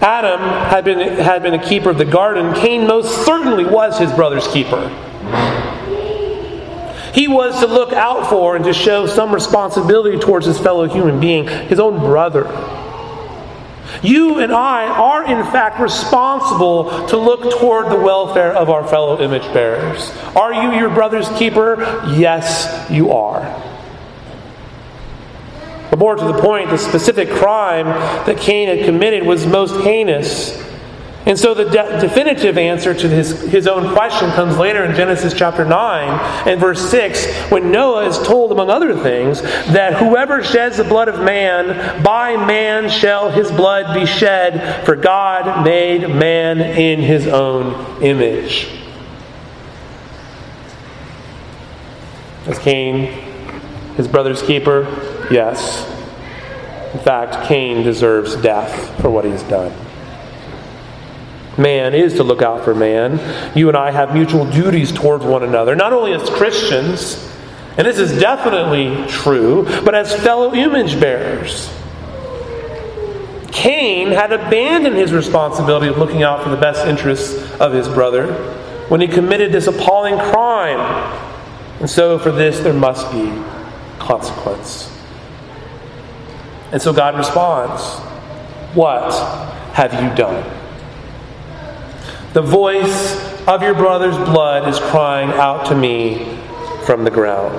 Adam 0.00 0.40
had 0.40 0.84
been, 0.84 0.98
had 1.18 1.42
been 1.42 1.54
a 1.54 1.64
keeper 1.64 1.88
of 1.88 1.96
the 1.96 2.04
garden. 2.04 2.54
Cain 2.54 2.86
most 2.86 3.24
certainly 3.24 3.64
was 3.64 3.98
his 3.98 4.12
brother's 4.12 4.46
keeper. 4.48 4.88
He 7.14 7.28
was 7.28 7.58
to 7.60 7.66
look 7.66 7.92
out 7.92 8.28
for 8.28 8.56
and 8.56 8.64
to 8.66 8.74
show 8.74 9.06
some 9.06 9.32
responsibility 9.32 10.18
towards 10.18 10.46
his 10.46 10.58
fellow 10.58 10.86
human 10.88 11.20
being, 11.20 11.46
his 11.46 11.80
own 11.80 11.98
brother. 12.00 12.44
You 14.02 14.38
and 14.38 14.52
I 14.52 14.86
are, 14.86 15.24
in 15.24 15.44
fact, 15.52 15.80
responsible 15.80 17.06
to 17.08 17.16
look 17.16 17.58
toward 17.58 17.90
the 17.90 17.98
welfare 17.98 18.52
of 18.52 18.70
our 18.70 18.86
fellow 18.86 19.20
image 19.20 19.44
bearers. 19.52 20.10
Are 20.36 20.52
you 20.52 20.78
your 20.78 20.90
brother's 20.90 21.28
keeper? 21.30 21.76
Yes, 22.08 22.90
you 22.90 23.12
are. 23.12 23.42
But 25.90 25.98
more 25.98 26.16
to 26.16 26.24
the 26.24 26.40
point, 26.40 26.70
the 26.70 26.78
specific 26.78 27.30
crime 27.30 27.86
that 28.26 28.38
Cain 28.38 28.68
had 28.68 28.84
committed 28.84 29.24
was 29.24 29.46
most 29.46 29.84
heinous 29.84 30.60
and 31.26 31.38
so 31.38 31.54
the 31.54 31.64
de- 31.64 32.00
definitive 32.00 32.58
answer 32.58 32.92
to 32.92 33.08
his, 33.08 33.40
his 33.42 33.66
own 33.66 33.94
question 33.94 34.30
comes 34.32 34.58
later 34.58 34.84
in 34.84 34.94
Genesis 34.94 35.32
chapter 35.32 35.64
9 35.64 36.46
and 36.46 36.60
verse 36.60 36.90
6 36.90 37.26
when 37.50 37.72
Noah 37.72 38.06
is 38.06 38.18
told, 38.18 38.52
among 38.52 38.68
other 38.68 38.94
things, 39.02 39.40
that 39.40 39.94
whoever 39.94 40.42
sheds 40.42 40.76
the 40.76 40.84
blood 40.84 41.08
of 41.08 41.20
man, 41.20 42.02
by 42.02 42.36
man 42.36 42.90
shall 42.90 43.30
his 43.30 43.50
blood 43.50 43.94
be 43.94 44.04
shed, 44.04 44.84
for 44.84 44.96
God 44.96 45.64
made 45.64 46.08
man 46.08 46.60
in 46.60 47.00
his 47.00 47.26
own 47.26 48.02
image. 48.02 48.68
Is 52.46 52.58
Cain 52.58 53.06
his 53.96 54.06
brother's 54.08 54.42
keeper? 54.42 54.82
Yes. 55.30 55.90
In 56.92 57.00
fact, 57.00 57.48
Cain 57.48 57.82
deserves 57.82 58.36
death 58.36 59.00
for 59.00 59.08
what 59.08 59.24
he's 59.24 59.42
done. 59.44 59.72
Man 61.58 61.94
is 61.94 62.14
to 62.14 62.24
look 62.24 62.42
out 62.42 62.64
for 62.64 62.74
man. 62.74 63.56
You 63.56 63.68
and 63.68 63.76
I 63.76 63.90
have 63.90 64.12
mutual 64.12 64.44
duties 64.50 64.90
towards 64.90 65.24
one 65.24 65.42
another, 65.42 65.76
not 65.76 65.92
only 65.92 66.12
as 66.12 66.28
Christians, 66.30 67.30
and 67.76 67.86
this 67.86 67.98
is 67.98 68.20
definitely 68.20 69.06
true, 69.08 69.64
but 69.84 69.94
as 69.94 70.14
fellow 70.14 70.54
image 70.54 70.98
bearers. 71.00 71.72
Cain 73.50 74.08
had 74.08 74.32
abandoned 74.32 74.96
his 74.96 75.12
responsibility 75.12 75.86
of 75.86 75.96
looking 75.96 76.22
out 76.22 76.42
for 76.42 76.50
the 76.50 76.56
best 76.56 76.86
interests 76.86 77.52
of 77.60 77.72
his 77.72 77.88
brother 77.88 78.32
when 78.88 79.00
he 79.00 79.06
committed 79.06 79.52
this 79.52 79.66
appalling 79.66 80.18
crime. 80.18 80.80
And 81.80 81.88
so, 81.88 82.18
for 82.18 82.30
this, 82.30 82.60
there 82.60 82.72
must 82.72 83.10
be 83.12 83.30
consequence. 83.98 84.90
And 86.72 86.82
so 86.82 86.92
God 86.92 87.16
responds, 87.16 87.82
What 88.74 89.12
have 89.74 89.92
you 89.94 90.14
done? 90.16 90.63
The 92.34 92.42
voice 92.42 93.16
of 93.46 93.62
your 93.62 93.74
brother's 93.74 94.16
blood 94.16 94.68
is 94.68 94.80
crying 94.80 95.30
out 95.30 95.66
to 95.66 95.74
me 95.76 96.36
from 96.84 97.04
the 97.04 97.10
ground. 97.10 97.58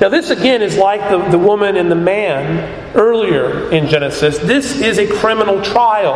Now, 0.00 0.08
this 0.08 0.30
again 0.30 0.60
is 0.60 0.76
like 0.76 1.08
the, 1.08 1.18
the 1.30 1.38
woman 1.38 1.76
and 1.76 1.88
the 1.88 1.94
man 1.94 2.96
earlier 2.96 3.70
in 3.70 3.86
Genesis. 3.86 4.38
This 4.38 4.80
is 4.80 4.98
a 4.98 5.06
criminal 5.06 5.62
trial. 5.62 6.14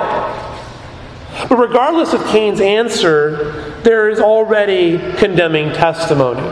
But 1.48 1.56
regardless 1.56 2.12
of 2.12 2.26
Cain's 2.26 2.60
answer, 2.60 3.52
there 3.84 4.08
is 4.08 4.18
already 4.18 4.98
condemning 5.18 5.72
testimony. 5.72 6.42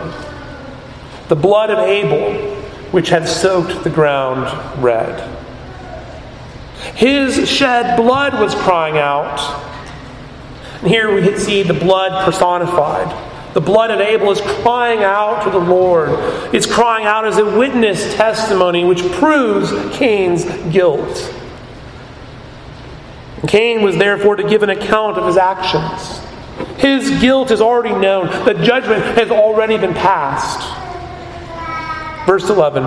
The 1.27 1.35
blood 1.35 1.71
of 1.71 1.81
Abel, 1.81 2.55
which 2.93 3.09
had 3.09 3.29
soaked 3.29 3.83
the 3.83 3.91
ground 3.91 4.47
red. 4.81 5.29
His 6.95 7.51
shed 7.51 7.97
blood 7.97 8.41
was 8.41 8.55
crying 8.55 8.99
out. 8.99 9.72
And 10.83 10.91
here 10.91 11.15
we 11.15 11.39
see 11.39 11.63
the 11.63 11.75
blood 11.75 12.25
personified. 12.25 13.55
The 13.55 13.61
blood 13.61 13.91
of 13.91 14.01
Abel 14.01 14.31
is 14.31 14.41
crying 14.41 15.05
out 15.05 15.45
to 15.45 15.51
the 15.51 15.59
Lord. 15.59 16.11
It's 16.55 16.67
crying 16.67 17.07
out 17.07 17.25
as 17.25 17.39
a 17.39 17.45
witness 17.45 18.15
testimony 18.15 18.85
which 18.85 19.03
proves 19.13 19.71
Cain's 19.97 20.45
guilt. 20.73 21.35
Cain 23.47 23.83
was 23.83 23.97
therefore 23.97 24.37
to 24.37 24.49
give 24.49 24.63
an 24.63 24.71
account 24.71 25.19
of 25.19 25.27
his 25.27 25.37
actions. 25.37 26.21
His 26.79 27.11
guilt 27.21 27.51
is 27.51 27.61
already 27.61 27.95
known, 27.95 28.27
the 28.45 28.55
judgment 28.55 29.05
has 29.17 29.31
already 29.31 29.77
been 29.77 29.95
passed. 29.95 30.61
Verse 32.27 32.49
11 32.49 32.85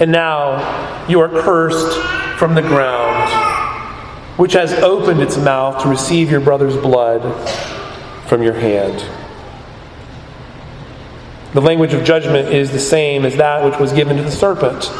And 0.00 0.10
now 0.10 1.06
you 1.08 1.20
are 1.20 1.28
cursed 1.28 1.98
from 2.38 2.54
the 2.54 2.62
ground, 2.62 3.51
which 4.36 4.54
has 4.54 4.72
opened 4.72 5.20
its 5.20 5.36
mouth 5.36 5.82
to 5.82 5.88
receive 5.88 6.30
your 6.30 6.40
brother's 6.40 6.76
blood 6.76 7.22
from 8.26 8.42
your 8.42 8.54
hand. 8.54 9.04
The 11.52 11.60
language 11.60 11.92
of 11.92 12.02
judgment 12.02 12.48
is 12.48 12.70
the 12.70 12.80
same 12.80 13.26
as 13.26 13.36
that 13.36 13.62
which 13.62 13.78
was 13.78 13.92
given 13.92 14.16
to 14.16 14.22
the 14.22 14.30
serpent. 14.30 14.90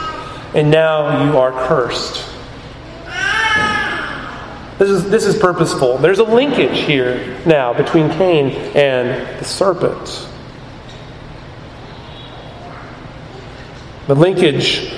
And 0.55 0.71
now 0.71 1.25
you 1.25 1.38
are 1.38 1.51
cursed. 1.66 2.29
This 4.79 4.90
is, 4.90 5.11
this 5.11 5.25
is 5.25 5.38
purposeful. 5.38 5.97
There's 5.99 6.18
a 6.18 6.25
linkage 6.25 6.81
here 6.81 7.40
now 7.47 7.73
between 7.73 8.11
Cain 8.11 8.51
and 8.77 9.38
the 9.38 9.45
serpent. 9.45 10.29
The 14.09 14.14
linkage 14.14 14.92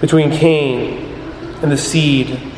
between 0.00 0.30
Cain 0.30 1.12
and 1.60 1.70
the 1.70 1.76
seed 1.76 2.49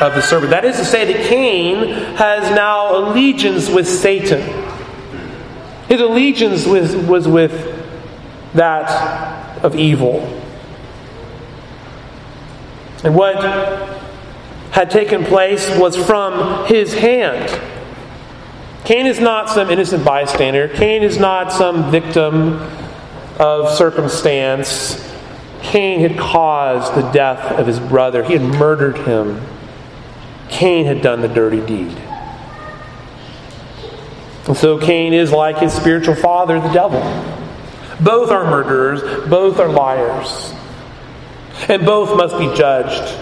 of 0.00 0.14
the 0.14 0.22
serpent. 0.22 0.50
That 0.50 0.64
is 0.64 0.76
to 0.76 0.84
say, 0.84 1.12
that 1.12 1.26
Cain 1.26 1.88
has 2.16 2.54
now 2.54 2.96
allegiance 2.96 3.68
with 3.68 3.86
Satan. 3.86 4.40
His 5.88 6.00
allegiance 6.00 6.66
was, 6.66 6.96
was 6.96 7.28
with 7.28 7.76
that 8.54 9.62
of 9.62 9.76
evil. 9.76 10.20
And 13.04 13.14
what 13.14 13.36
had 14.70 14.90
taken 14.90 15.24
place 15.24 15.68
was 15.78 15.96
from 15.96 16.66
his 16.66 16.94
hand. 16.94 17.60
Cain 18.84 19.06
is 19.06 19.20
not 19.20 19.48
some 19.48 19.70
innocent 19.70 20.04
bystander. 20.04 20.68
Cain 20.68 21.02
is 21.02 21.18
not 21.18 21.52
some 21.52 21.90
victim 21.90 22.54
of 23.38 23.76
circumstance. 23.76 25.06
Cain 25.62 26.00
had 26.00 26.18
caused 26.18 26.94
the 26.94 27.10
death 27.10 27.58
of 27.58 27.66
his 27.66 27.78
brother, 27.78 28.24
he 28.24 28.32
had 28.32 28.42
murdered 28.42 28.96
him. 28.98 29.40
Cain 30.50 30.86
had 30.86 31.00
done 31.00 31.20
the 31.20 31.28
dirty 31.28 31.64
deed. 31.64 31.96
And 34.46 34.56
so 34.56 34.78
Cain 34.78 35.12
is 35.12 35.30
like 35.32 35.58
his 35.58 35.72
spiritual 35.72 36.16
father, 36.16 36.60
the 36.60 36.72
devil. 36.72 37.00
Both 38.00 38.30
are 38.30 38.44
murderers, 38.44 39.28
both 39.28 39.58
are 39.58 39.68
liars, 39.68 40.54
and 41.68 41.84
both 41.84 42.16
must 42.16 42.38
be 42.38 42.46
judged. 42.56 43.16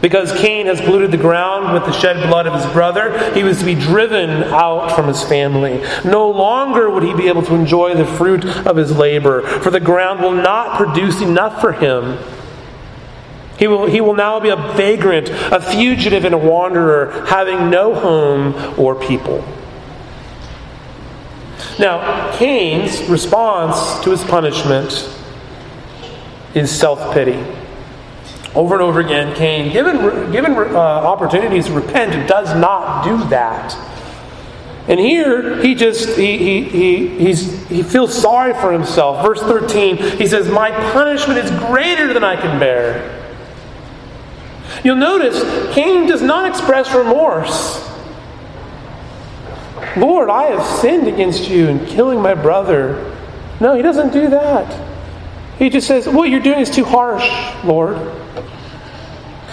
Because 0.00 0.32
Cain 0.40 0.66
has 0.66 0.80
polluted 0.80 1.10
the 1.10 1.18
ground 1.18 1.74
with 1.74 1.84
the 1.84 1.92
shed 1.92 2.26
blood 2.28 2.46
of 2.46 2.54
his 2.54 2.72
brother, 2.72 3.34
he 3.34 3.42
was 3.42 3.58
to 3.58 3.66
be 3.66 3.74
driven 3.74 4.30
out 4.44 4.94
from 4.94 5.08
his 5.08 5.22
family. 5.22 5.82
No 6.04 6.30
longer 6.30 6.88
would 6.88 7.02
he 7.02 7.12
be 7.12 7.28
able 7.28 7.42
to 7.42 7.54
enjoy 7.54 7.94
the 7.94 8.06
fruit 8.06 8.44
of 8.66 8.76
his 8.76 8.96
labor, 8.96 9.42
for 9.42 9.70
the 9.70 9.80
ground 9.80 10.20
will 10.20 10.32
not 10.32 10.78
produce 10.78 11.20
enough 11.20 11.60
for 11.60 11.72
him. 11.72 12.16
He 13.60 13.66
will, 13.68 13.84
he 13.84 14.00
will 14.00 14.14
now 14.14 14.40
be 14.40 14.48
a 14.48 14.56
vagrant, 14.56 15.28
a 15.28 15.60
fugitive, 15.60 16.24
and 16.24 16.34
a 16.34 16.38
wanderer, 16.38 17.26
having 17.26 17.68
no 17.68 17.94
home 17.94 18.80
or 18.80 18.94
people. 18.94 19.46
Now, 21.78 22.34
Cain's 22.38 23.06
response 23.06 24.02
to 24.02 24.12
his 24.12 24.24
punishment 24.24 25.14
is 26.54 26.70
self 26.70 27.12
pity. 27.12 27.38
Over 28.54 28.76
and 28.76 28.82
over 28.82 28.98
again, 28.98 29.36
Cain, 29.36 29.70
given, 29.70 30.32
given 30.32 30.52
uh, 30.52 30.78
opportunities 30.78 31.66
to 31.66 31.72
repent, 31.72 32.26
does 32.26 32.56
not 32.58 33.04
do 33.04 33.28
that. 33.28 33.76
And 34.88 34.98
here, 34.98 35.62
he 35.62 35.74
just, 35.74 36.16
he, 36.16 36.38
he, 36.38 36.64
he, 36.64 37.08
he's, 37.26 37.68
he 37.68 37.82
feels 37.82 38.18
sorry 38.18 38.54
for 38.54 38.72
himself. 38.72 39.22
Verse 39.22 39.42
13, 39.42 39.98
he 40.16 40.26
says, 40.26 40.48
My 40.48 40.70
punishment 40.92 41.38
is 41.38 41.50
greater 41.50 42.14
than 42.14 42.24
I 42.24 42.36
can 42.36 42.58
bear. 42.58 43.19
You'll 44.84 44.96
notice 44.96 45.42
Cain 45.74 46.06
does 46.06 46.22
not 46.22 46.48
express 46.48 46.94
remorse. 46.94 47.86
Lord, 49.96 50.30
I 50.30 50.44
have 50.44 50.64
sinned 50.80 51.08
against 51.08 51.48
you 51.48 51.68
in 51.68 51.84
killing 51.86 52.20
my 52.20 52.34
brother. 52.34 53.16
No, 53.60 53.74
he 53.74 53.82
doesn't 53.82 54.12
do 54.12 54.30
that. 54.30 54.88
He 55.58 55.68
just 55.68 55.86
says, 55.86 56.08
What 56.08 56.30
you're 56.30 56.40
doing 56.40 56.60
is 56.60 56.70
too 56.70 56.84
harsh, 56.84 57.28
Lord. 57.64 57.98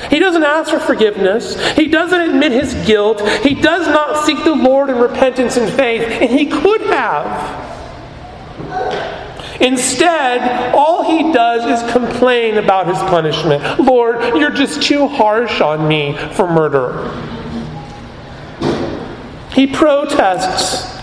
He 0.09 0.19
doesn't 0.19 0.43
ask 0.43 0.69
for 0.69 0.79
forgiveness. 0.79 1.59
He 1.75 1.87
doesn't 1.87 2.21
admit 2.21 2.51
his 2.51 2.73
guilt. 2.85 3.27
He 3.39 3.55
does 3.55 3.87
not 3.87 4.25
seek 4.25 4.43
the 4.43 4.55
Lord 4.55 4.89
in 4.89 4.97
repentance 4.97 5.57
and 5.57 5.71
faith, 5.73 6.03
and 6.03 6.29
he 6.29 6.45
could 6.45 6.81
have. 6.81 7.66
Instead, 9.59 10.73
all 10.75 11.03
he 11.03 11.33
does 11.33 11.65
is 11.65 11.91
complain 11.91 12.57
about 12.57 12.87
his 12.87 12.97
punishment. 13.09 13.79
Lord, 13.79 14.37
you're 14.37 14.51
just 14.51 14.81
too 14.81 15.07
harsh 15.07 15.61
on 15.61 15.87
me 15.87 16.15
for 16.33 16.47
murder. 16.47 17.11
He 19.51 19.65
protests. 19.65 20.95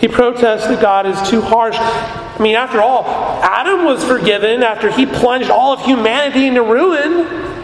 He 0.00 0.08
protests 0.08 0.66
that 0.66 0.80
God 0.80 1.06
is 1.06 1.28
too 1.28 1.40
harsh. 1.40 1.76
I 1.78 2.38
mean, 2.40 2.56
after 2.56 2.80
all, 2.80 3.04
Adam 3.42 3.84
was 3.84 4.02
forgiven 4.04 4.62
after 4.62 4.90
he 4.90 5.06
plunged 5.06 5.50
all 5.50 5.74
of 5.74 5.84
humanity 5.84 6.46
into 6.46 6.62
ruin. 6.62 7.61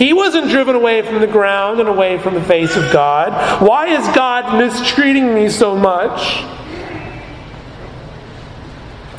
He 0.00 0.14
wasn't 0.14 0.48
driven 0.48 0.76
away 0.76 1.02
from 1.02 1.20
the 1.20 1.26
ground 1.26 1.78
and 1.78 1.86
away 1.86 2.16
from 2.16 2.32
the 2.32 2.42
face 2.42 2.74
of 2.74 2.90
God. 2.90 3.60
Why 3.60 3.88
is 3.88 4.02
God 4.16 4.56
mistreating 4.56 5.34
me 5.34 5.50
so 5.50 5.76
much? 5.76 6.42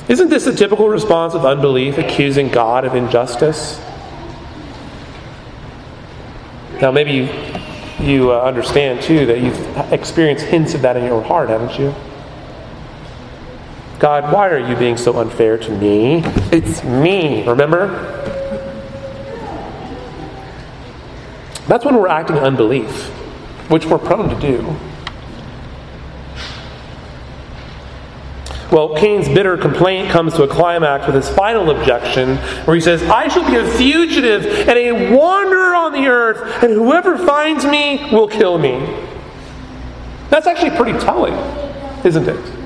Isn't 0.09 0.29
this 0.29 0.47
a 0.47 0.55
typical 0.55 0.89
response 0.89 1.35
of 1.35 1.45
unbelief, 1.45 1.99
accusing 1.99 2.47
God 2.49 2.83
of 2.83 2.95
injustice? 2.95 3.79
Now, 6.81 6.89
maybe 6.89 7.11
you, 7.11 8.03
you 8.03 8.31
uh, 8.31 8.41
understand 8.41 9.03
too 9.03 9.27
that 9.27 9.39
you've 9.39 9.93
experienced 9.93 10.45
hints 10.45 10.73
of 10.73 10.81
that 10.81 10.97
in 10.97 11.03
your 11.03 11.13
own 11.13 11.23
heart, 11.23 11.49
haven't 11.49 11.77
you? 11.77 11.93
God, 13.99 14.33
why 14.33 14.49
are 14.49 14.57
you 14.57 14.75
being 14.75 14.97
so 14.97 15.19
unfair 15.19 15.59
to 15.59 15.77
me? 15.77 16.23
It's 16.51 16.83
me, 16.83 17.47
remember? 17.47 18.30
That's 21.71 21.85
when 21.85 21.95
we're 21.95 22.09
acting 22.09 22.35
unbelief, 22.35 23.05
which 23.69 23.85
we're 23.85 23.97
prone 23.97 24.27
to 24.27 24.37
do. 24.41 24.75
Well, 28.69 28.93
Cain's 28.97 29.29
bitter 29.29 29.55
complaint 29.55 30.09
comes 30.09 30.33
to 30.33 30.43
a 30.43 30.49
climax 30.49 31.05
with 31.05 31.15
his 31.15 31.29
final 31.29 31.71
objection, 31.71 32.35
where 32.65 32.75
he 32.75 32.81
says, 32.81 33.01
I 33.03 33.29
shall 33.29 33.49
be 33.49 33.55
a 33.55 33.65
fugitive 33.77 34.67
and 34.67 34.77
a 34.77 35.15
wanderer 35.15 35.73
on 35.73 35.93
the 35.93 36.07
earth, 36.07 36.61
and 36.61 36.73
whoever 36.73 37.17
finds 37.17 37.63
me 37.63 38.09
will 38.11 38.27
kill 38.27 38.57
me. 38.57 38.85
That's 40.29 40.47
actually 40.47 40.71
pretty 40.71 40.99
telling, 40.99 41.35
isn't 42.03 42.27
it? 42.27 42.60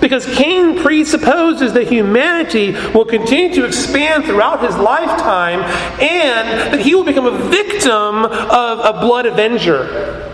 Because 0.00 0.26
Cain 0.34 0.78
presupposes 0.78 1.72
that 1.72 1.88
humanity 1.88 2.72
will 2.94 3.04
continue 3.04 3.54
to 3.54 3.64
expand 3.64 4.24
throughout 4.24 4.62
his 4.62 4.76
lifetime 4.76 5.60
and 6.00 6.72
that 6.72 6.80
he 6.80 6.94
will 6.94 7.04
become 7.04 7.26
a 7.26 7.38
victim 7.48 8.24
of 8.24 8.78
a 8.80 9.00
blood 9.00 9.26
avenger. 9.26 10.30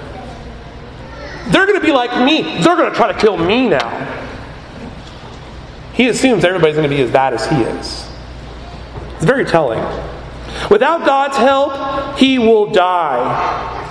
They're 1.48 1.66
going 1.66 1.80
to 1.80 1.86
be 1.86 1.92
like 1.92 2.24
me. 2.24 2.42
They're 2.62 2.76
going 2.76 2.90
to 2.90 2.96
try 2.96 3.12
to 3.12 3.18
kill 3.18 3.36
me 3.36 3.68
now. 3.68 4.24
He 5.94 6.08
assumes 6.08 6.44
everybody's 6.44 6.76
going 6.76 6.88
to 6.90 6.94
be 6.94 7.02
as 7.02 7.10
bad 7.10 7.32
as 7.32 7.46
he 7.46 7.56
is. 7.56 8.06
It's 9.14 9.24
very 9.24 9.44
telling. 9.44 9.80
Without 10.70 11.06
God's 11.06 11.36
help, 11.36 12.18
he 12.18 12.38
will 12.38 12.72
die. 12.72 13.85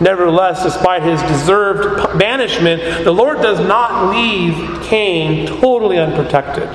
Nevertheless, 0.00 0.62
despite 0.62 1.02
his 1.02 1.20
deserved 1.22 2.18
banishment, 2.18 3.04
the 3.04 3.12
Lord 3.12 3.42
does 3.42 3.58
not 3.58 4.14
leave 4.14 4.82
Cain 4.84 5.46
totally 5.60 5.98
unprotected. 5.98 6.68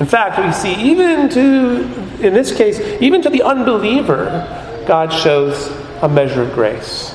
In 0.00 0.06
fact, 0.06 0.38
we 0.38 0.52
see 0.52 0.74
even 0.90 1.28
to, 1.30 2.24
in 2.24 2.34
this 2.34 2.56
case, 2.56 2.78
even 3.00 3.22
to 3.22 3.30
the 3.30 3.42
unbeliever, 3.42 4.84
God 4.86 5.12
shows 5.12 5.68
a 6.02 6.08
measure 6.08 6.42
of 6.42 6.52
grace. 6.52 7.12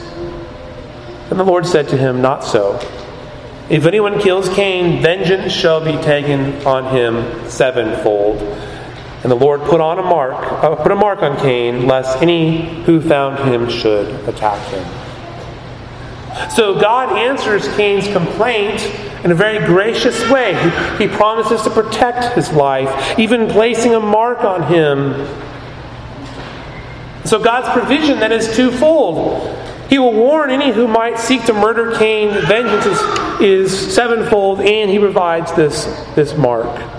And 1.30 1.40
the 1.40 1.44
Lord 1.44 1.66
said 1.66 1.88
to 1.90 1.98
him, 1.98 2.22
Not 2.22 2.44
so. 2.44 2.80
If 3.70 3.86
anyone 3.86 4.20
kills 4.20 4.50
Cain, 4.50 5.02
vengeance 5.02 5.54
shall 5.54 5.84
be 5.84 5.94
taken 6.04 6.66
on 6.66 6.94
him 6.94 7.50
sevenfold. 7.50 8.42
And 9.24 9.32
the 9.32 9.36
Lord 9.36 9.62
put 9.62 9.80
on 9.80 10.00
a 10.00 10.04
mark, 10.04 10.36
uh, 10.64 10.76
put 10.76 10.92
a 10.92 10.96
mark 10.96 11.22
on 11.22 11.40
Cain, 11.40 11.88
lest 11.88 12.22
any 12.22 12.84
who 12.84 13.00
found 13.00 13.40
him 13.50 13.70
should 13.70 14.10
attack 14.28 14.62
him. 14.70 14.86
So 16.50 16.80
God 16.80 17.18
answers 17.18 17.68
Cain's 17.76 18.08
complaint 18.08 18.82
in 19.24 19.32
a 19.32 19.36
very 19.36 19.66
gracious 19.66 20.30
way. 20.30 20.54
He, 20.54 21.08
he 21.08 21.16
promises 21.16 21.62
to 21.62 21.70
protect 21.70 22.36
his 22.36 22.52
life, 22.52 23.18
even 23.18 23.48
placing 23.48 23.96
a 23.96 24.00
mark 24.00 24.44
on 24.44 24.64
him. 24.64 25.14
So 27.26 27.40
God's 27.42 27.70
provision 27.70 28.20
then 28.20 28.34
is 28.34 28.54
twofold. 28.54 29.58
He 29.90 30.00
will 30.00 30.14
warn 30.14 30.50
any 30.50 30.74
who 30.74 30.88
might 30.88 31.18
seek 31.18 31.46
to 31.46 31.54
murder 31.54 31.96
Cain. 31.98 32.32
Vengeance 32.48 32.86
is, 32.86 33.42
is 33.42 33.96
sevenfold, 33.96 34.60
and 34.60 34.90
he 34.90 35.00
provides 35.00 35.54
this, 35.54 35.86
this 36.16 36.36
mark. 36.36 36.93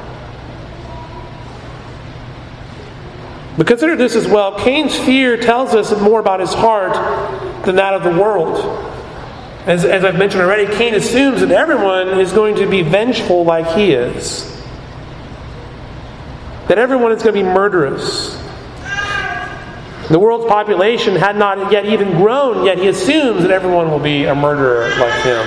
But 3.57 3.69
consider 3.69 3.95
this 3.95 4.17
as 4.17 4.27
well 4.27 4.59
Cain's 4.59 4.97
fear 4.97 5.37
tells 5.37 5.75
us 5.75 5.99
more 6.01 6.21
about 6.21 6.41
his 6.41 6.53
heart 6.53 6.95
than 7.65 7.77
that 7.77 7.95
of 7.95 8.03
the 8.03 8.21
world. 8.21 8.59
As, 9.67 9.85
as 9.85 10.05
I've 10.05 10.19
mentioned 10.19 10.43
already, 10.43 10.67
Cain 10.77 10.95
assumes 10.95 11.41
that 11.41 11.51
everyone 11.51 12.21
is 12.21 12.33
going 12.33 12.57
to 12.57 12.69
be 12.69 12.83
vengeful 12.83 13.45
like 13.45 13.77
he 13.77 13.93
is, 13.93 14.45
that 16.69 16.77
everyone 16.77 17.13
is 17.13 17.23
going 17.23 17.35
to 17.35 17.43
be 17.43 17.49
murderous. 17.49 18.37
The 20.11 20.19
world's 20.19 20.45
population 20.47 21.17
had 21.17 21.37
not 21.37 21.73
yet 21.73 21.87
even 21.87 22.11
grown, 22.11 22.67
yet 22.67 22.77
he 22.77 22.89
assumes 22.89 23.41
that 23.41 23.51
everyone 23.51 23.91
will 23.91 23.99
be 23.99 24.25
a 24.25 24.35
murderer 24.35 24.91
like 24.99 25.23
him. 25.23 25.47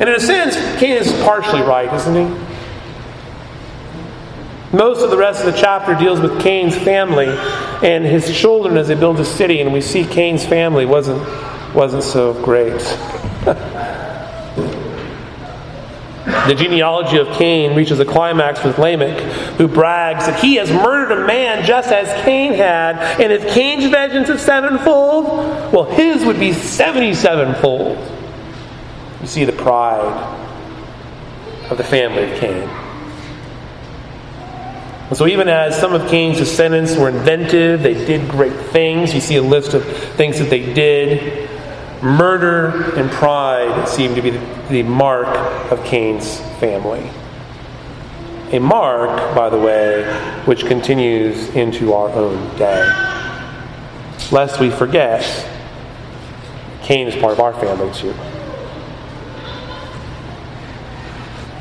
And 0.00 0.08
in 0.08 0.16
a 0.16 0.20
sense, 0.20 0.56
Cain 0.80 0.96
is 0.96 1.12
partially 1.22 1.62
right, 1.62 1.92
isn't 1.94 2.14
he? 2.16 2.53
Most 4.74 5.04
of 5.04 5.10
the 5.10 5.16
rest 5.16 5.44
of 5.44 5.52
the 5.52 5.56
chapter 5.56 5.94
deals 5.94 6.18
with 6.18 6.40
Cain's 6.40 6.74
family 6.76 7.28
and 7.28 8.04
his 8.04 8.36
children 8.36 8.76
as 8.76 8.88
they 8.88 8.96
build 8.96 9.20
a 9.20 9.24
city, 9.24 9.60
and 9.60 9.72
we 9.72 9.80
see 9.80 10.02
Cain's 10.04 10.44
family 10.44 10.84
wasn't, 10.84 11.22
wasn't 11.72 12.02
so 12.02 12.34
great. 12.42 12.72
the 16.24 16.54
genealogy 16.56 17.18
of 17.18 17.28
Cain 17.36 17.76
reaches 17.76 18.00
a 18.00 18.04
climax 18.04 18.64
with 18.64 18.76
Lamech, 18.80 19.20
who 19.58 19.68
brags 19.68 20.26
that 20.26 20.40
he 20.40 20.56
has 20.56 20.72
murdered 20.72 21.22
a 21.22 21.24
man 21.24 21.64
just 21.64 21.92
as 21.92 22.08
Cain 22.24 22.54
had, 22.54 22.96
and 23.20 23.32
if 23.32 23.54
Cain's 23.54 23.88
vengeance 23.88 24.28
is 24.28 24.42
sevenfold, 24.42 25.72
well, 25.72 25.84
his 25.84 26.24
would 26.24 26.40
be 26.40 26.52
seventy-sevenfold. 26.52 27.96
You 29.20 29.26
see 29.28 29.44
the 29.44 29.52
pride 29.52 30.40
of 31.70 31.78
the 31.78 31.84
family 31.84 32.32
of 32.32 32.40
Cain. 32.40 32.83
And 35.08 35.18
so, 35.18 35.26
even 35.26 35.48
as 35.48 35.78
some 35.78 35.92
of 35.92 36.08
Cain's 36.08 36.38
descendants 36.38 36.96
were 36.96 37.10
inventive, 37.10 37.82
they 37.82 37.92
did 37.92 38.28
great 38.30 38.56
things. 38.70 39.12
You 39.12 39.20
see 39.20 39.36
a 39.36 39.42
list 39.42 39.74
of 39.74 39.84
things 40.16 40.38
that 40.38 40.48
they 40.48 40.72
did. 40.72 41.48
Murder 42.02 42.94
and 42.96 43.10
pride 43.10 43.86
seem 43.88 44.14
to 44.14 44.22
be 44.22 44.30
the 44.70 44.82
mark 44.82 45.28
of 45.70 45.84
Cain's 45.84 46.40
family. 46.58 47.10
A 48.52 48.58
mark, 48.58 49.34
by 49.34 49.50
the 49.50 49.58
way, 49.58 50.04
which 50.46 50.64
continues 50.66 51.48
into 51.50 51.92
our 51.92 52.08
own 52.10 52.56
day. 52.56 52.84
Lest 54.32 54.58
we 54.58 54.70
forget, 54.70 55.22
Cain 56.82 57.08
is 57.08 57.16
part 57.16 57.32
of 57.32 57.40
our 57.40 57.52
family 57.54 57.92
too. 57.92 58.14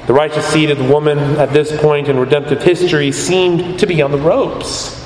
The 0.07 0.13
righteous 0.13 0.45
seed 0.47 0.69
of 0.69 0.77
the 0.77 0.83
woman 0.83 1.17
at 1.17 1.53
this 1.53 1.75
point 1.81 2.09
in 2.09 2.19
redemptive 2.19 2.61
history 2.61 3.11
seemed 3.11 3.79
to 3.79 3.87
be 3.87 4.01
on 4.01 4.11
the 4.11 4.17
ropes. 4.17 5.01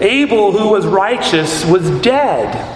Abel, 0.00 0.52
who 0.52 0.68
was 0.68 0.86
righteous, 0.86 1.64
was 1.64 1.88
dead. 2.00 2.70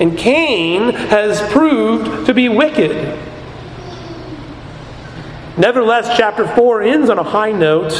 And 0.00 0.16
Cain 0.16 0.94
has 0.94 1.40
proved 1.52 2.26
to 2.26 2.32
be 2.32 2.48
wicked. 2.48 3.18
Nevertheless, 5.58 6.16
chapter 6.16 6.46
4 6.46 6.82
ends 6.82 7.10
on 7.10 7.18
a 7.18 7.24
high 7.24 7.52
note 7.52 7.90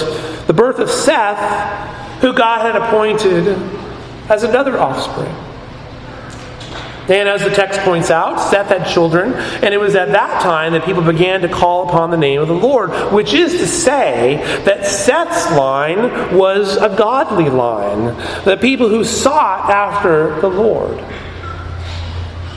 the 0.46 0.54
birth 0.54 0.78
of 0.78 0.88
Seth, 0.88 2.20
who 2.20 2.32
God 2.32 2.62
had 2.62 2.80
appointed 2.80 3.48
as 4.30 4.44
another 4.44 4.78
offspring. 4.78 5.34
And 7.08 7.26
as 7.26 7.42
the 7.42 7.50
text 7.50 7.80
points 7.80 8.10
out, 8.10 8.38
Seth 8.38 8.68
had 8.68 8.86
children, 8.86 9.32
and 9.32 9.72
it 9.72 9.78
was 9.78 9.94
at 9.94 10.12
that 10.12 10.42
time 10.42 10.72
that 10.74 10.84
people 10.84 11.02
began 11.02 11.40
to 11.40 11.48
call 11.48 11.88
upon 11.88 12.10
the 12.10 12.18
name 12.18 12.42
of 12.42 12.48
the 12.48 12.54
Lord, 12.54 12.90
which 13.14 13.32
is 13.32 13.52
to 13.52 13.66
say 13.66 14.36
that 14.64 14.84
Seth's 14.84 15.50
line 15.56 16.36
was 16.36 16.76
a 16.76 16.94
godly 16.94 17.48
line, 17.48 18.14
the 18.44 18.58
people 18.60 18.90
who 18.90 19.04
sought 19.04 19.70
after 19.70 20.38
the 20.42 20.48
Lord. 20.48 20.98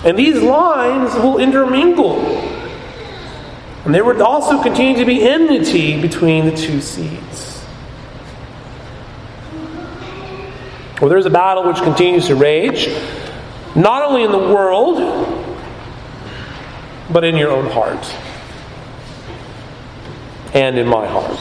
And 0.03 0.19
these 0.19 0.41
lines 0.41 1.13
will 1.15 1.37
intermingle. 1.37 2.19
And 3.85 3.95
there 3.95 4.03
would 4.03 4.19
also 4.19 4.61
continue 4.61 4.97
to 4.97 5.05
be 5.05 5.21
enmity 5.21 6.01
between 6.01 6.45
the 6.45 6.55
two 6.57 6.81
seeds. 6.81 7.63
Well, 10.99 11.09
there's 11.09 11.25
a 11.25 11.31
battle 11.31 11.63
which 11.63 11.81
continues 11.81 12.27
to 12.27 12.35
rage 12.35 12.89
not 13.75 14.03
only 14.03 14.23
in 14.23 14.31
the 14.31 14.37
world, 14.37 14.97
but 17.11 17.23
in 17.23 17.35
your 17.35 17.51
own 17.51 17.69
heart 17.69 18.05
and 20.53 20.77
in 20.77 20.87
my 20.87 21.07
heart. 21.07 21.39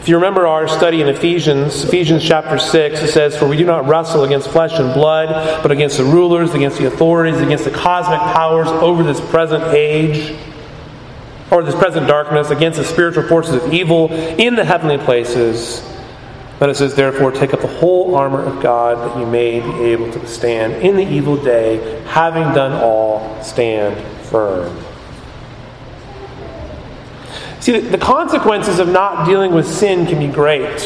If 0.00 0.08
you 0.08 0.16
remember 0.16 0.46
our 0.46 0.68
study 0.68 1.00
in 1.00 1.08
Ephesians, 1.08 1.84
Ephesians 1.84 2.22
chapter 2.22 2.58
6, 2.58 3.00
it 3.00 3.08
says, 3.08 3.38
For 3.38 3.48
we 3.48 3.56
do 3.56 3.64
not 3.64 3.88
wrestle 3.88 4.24
against 4.24 4.50
flesh 4.50 4.78
and 4.78 4.92
blood, 4.92 5.62
but 5.62 5.70
against 5.70 5.96
the 5.96 6.04
rulers, 6.04 6.52
against 6.52 6.76
the 6.76 6.86
authorities, 6.86 7.40
against 7.40 7.64
the 7.64 7.70
cosmic 7.70 8.20
powers 8.20 8.68
over 8.68 9.02
this 9.02 9.18
present 9.30 9.64
age, 9.72 10.38
or 11.50 11.62
this 11.62 11.74
present 11.74 12.06
darkness, 12.06 12.50
against 12.50 12.78
the 12.78 12.84
spiritual 12.84 13.22
forces 13.22 13.54
of 13.54 13.72
evil 13.72 14.12
in 14.12 14.56
the 14.56 14.64
heavenly 14.64 14.98
places. 14.98 15.82
Then 16.58 16.70
it 16.70 16.76
says, 16.76 16.94
Therefore, 16.94 17.32
take 17.32 17.52
up 17.52 17.60
the 17.60 17.66
whole 17.66 18.14
armor 18.14 18.40
of 18.40 18.62
God 18.62 18.98
that 18.98 19.18
you 19.18 19.26
may 19.26 19.60
be 19.60 19.84
able 19.84 20.10
to 20.12 20.18
withstand 20.18 20.74
in 20.82 20.96
the 20.96 21.06
evil 21.06 21.36
day, 21.36 22.02
having 22.06 22.44
done 22.54 22.72
all, 22.72 23.42
stand 23.42 23.96
firm. 24.26 24.84
See, 27.64 27.80
the 27.80 27.98
consequences 27.98 28.78
of 28.78 28.88
not 28.88 29.26
dealing 29.26 29.52
with 29.52 29.66
sin 29.66 30.06
can 30.06 30.18
be 30.18 30.32
great. 30.32 30.80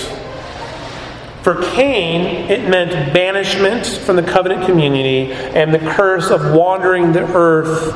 For 1.42 1.60
Cain, 1.72 2.50
it 2.50 2.68
meant 2.68 3.12
banishment 3.12 3.84
from 3.86 4.16
the 4.16 4.22
covenant 4.22 4.64
community 4.64 5.32
and 5.32 5.74
the 5.74 5.78
curse 5.78 6.30
of 6.30 6.54
wandering 6.54 7.12
the 7.12 7.24
earth. 7.34 7.94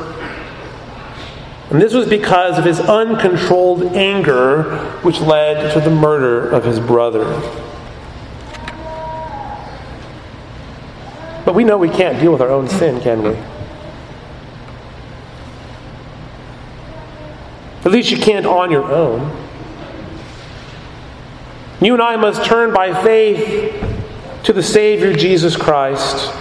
And 1.71 1.81
this 1.81 1.93
was 1.93 2.09
because 2.09 2.59
of 2.59 2.65
his 2.65 2.79
uncontrolled 2.79 3.83
anger, 3.95 4.79
which 5.01 5.19
led 5.21 5.73
to 5.73 5.79
the 5.79 5.89
murder 5.89 6.49
of 6.49 6.65
his 6.65 6.79
brother. 6.79 7.23
But 11.45 11.55
we 11.55 11.63
know 11.63 11.77
we 11.77 11.89
can't 11.89 12.19
deal 12.19 12.31
with 12.31 12.41
our 12.41 12.49
own 12.49 12.69
sin, 12.69 13.01
can 13.01 13.23
we? 13.23 13.35
At 17.85 17.91
least 17.91 18.11
you 18.11 18.17
can't 18.17 18.45
on 18.45 18.71
your 18.71 18.85
own. 18.85 19.39
You 21.81 21.93
and 21.93 22.01
I 22.01 22.15
must 22.15 22.45
turn 22.45 22.73
by 22.73 23.03
faith 23.03 23.75
to 24.43 24.53
the 24.53 24.63
Savior 24.63 25.13
Jesus 25.13 25.57
Christ. 25.57 26.33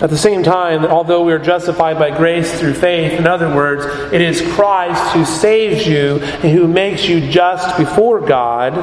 At 0.00 0.10
the 0.10 0.16
same 0.16 0.44
time, 0.44 0.86
although 0.86 1.24
we 1.24 1.32
are 1.32 1.40
justified 1.40 1.98
by 1.98 2.16
grace 2.16 2.58
through 2.58 2.74
faith, 2.74 3.18
in 3.18 3.26
other 3.26 3.54
words, 3.54 3.84
it 4.12 4.20
is 4.20 4.40
Christ 4.54 5.12
who 5.12 5.24
saves 5.24 5.86
you 5.86 6.20
and 6.20 6.56
who 6.56 6.68
makes 6.68 7.08
you 7.08 7.28
just 7.28 7.76
before 7.76 8.20
God. 8.20 8.74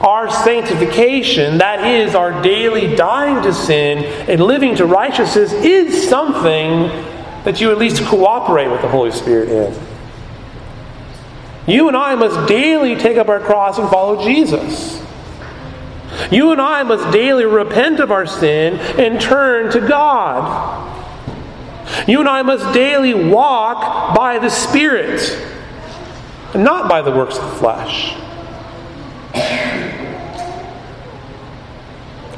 Our 0.00 0.30
sanctification, 0.30 1.58
that 1.58 1.84
is, 1.86 2.14
our 2.14 2.42
daily 2.42 2.94
dying 2.96 3.42
to 3.42 3.52
sin 3.52 4.04
and 4.28 4.40
living 4.40 4.76
to 4.76 4.84
righteousness, 4.84 5.52
is 5.52 6.08
something 6.08 6.88
that 7.44 7.60
you 7.60 7.70
at 7.70 7.78
least 7.78 8.04
cooperate 8.04 8.68
with 8.68 8.82
the 8.82 8.88
Holy 8.88 9.10
Spirit 9.10 9.48
in. 9.48 9.86
You 11.66 11.88
and 11.88 11.96
I 11.96 12.14
must 12.14 12.48
daily 12.48 12.94
take 12.94 13.16
up 13.16 13.28
our 13.28 13.40
cross 13.40 13.78
and 13.78 13.88
follow 13.88 14.22
Jesus. 14.22 15.02
You 16.30 16.52
and 16.52 16.60
I 16.60 16.82
must 16.82 17.12
daily 17.12 17.44
repent 17.44 18.00
of 18.00 18.10
our 18.10 18.26
sin 18.26 18.74
and 18.98 19.20
turn 19.20 19.70
to 19.72 19.80
God. 19.80 20.92
You 22.06 22.20
and 22.20 22.28
I 22.28 22.42
must 22.42 22.74
daily 22.74 23.14
walk 23.14 24.14
by 24.14 24.38
the 24.38 24.50
Spirit, 24.50 25.38
not 26.54 26.88
by 26.88 27.02
the 27.02 27.10
works 27.10 27.38
of 27.38 27.50
the 27.50 27.56
flesh. 27.56 28.14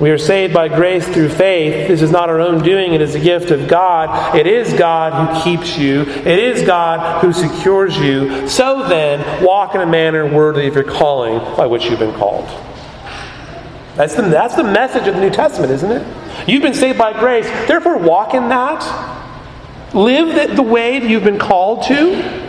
We 0.01 0.11
are 0.11 0.18
saved 0.18 0.55
by 0.55 0.68
grace 0.68 1.09
through 1.09 1.30
faith. 1.30 1.88
This 1.88 2.03
is 2.03 2.12
not 2.12 2.28
our 2.28 2.40
own 2.40 2.62
doing, 2.62 2.94
it 2.94 3.01
is 3.01 3.16
a 3.16 3.18
gift 3.18 3.51
of 3.51 3.66
God. 3.66 4.36
It 4.36 4.46
is 4.46 4.72
God 4.74 5.12
who 5.12 5.42
keeps 5.42 5.76
you, 5.76 6.03
it 6.03 6.38
is 6.38 6.64
God 6.64 7.20
who 7.20 7.32
secures 7.32 7.99
you. 7.99 8.49
So 8.49 8.88
then, 8.88 9.44
walk 9.44 9.74
in 9.74 9.80
a 9.80 9.86
manner 9.86 10.24
worthy 10.32 10.68
of 10.68 10.74
your 10.74 10.84
calling 10.84 11.38
by 11.57 11.66
which 11.66 11.86
you've 11.86 11.99
been 11.99 12.14
called. 12.14 12.46
That's 13.96 14.14
the, 14.14 14.22
that's 14.22 14.55
the 14.55 14.62
message 14.62 15.09
of 15.09 15.16
the 15.16 15.20
New 15.20 15.30
Testament, 15.30 15.72
isn't 15.72 15.90
it? 15.90 16.49
You've 16.49 16.62
been 16.62 16.74
saved 16.74 16.96
by 16.99 17.18
grace, 17.18 17.46
therefore 17.66 17.99
walk 17.99 18.34
in 18.34 18.49
that. 18.51 19.16
Live 19.94 20.51
the, 20.51 20.55
the 20.55 20.62
way 20.62 21.01
that 21.01 21.11
you've 21.11 21.24
been 21.24 21.40
called 21.40 21.82
to. 21.84 22.47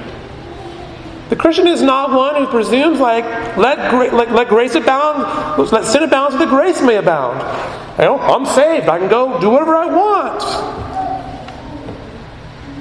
The 1.30 1.36
Christian 1.36 1.68
is 1.68 1.82
not 1.82 2.12
one 2.12 2.36
who 2.36 2.48
presumes 2.48 3.00
like 3.00 3.24
let, 3.56 3.94
let, 4.14 4.32
let 4.32 4.50
grace 4.50 4.76
abound, 4.76 5.20
let 5.72 5.86
sin 5.86 6.04
abound 6.04 6.34
so 6.34 6.40
that 6.40 6.50
grace 6.50 6.82
may 6.82 6.96
abound. 6.98 7.40
You 8.00 8.06
know, 8.06 8.20
I'm 8.20 8.46
saved. 8.46 8.90
I 8.90 8.98
can 8.98 9.10
go 9.10 9.40
do 9.40 9.50
whatever 9.50 9.76
I 9.76 9.86
want. 9.86 10.90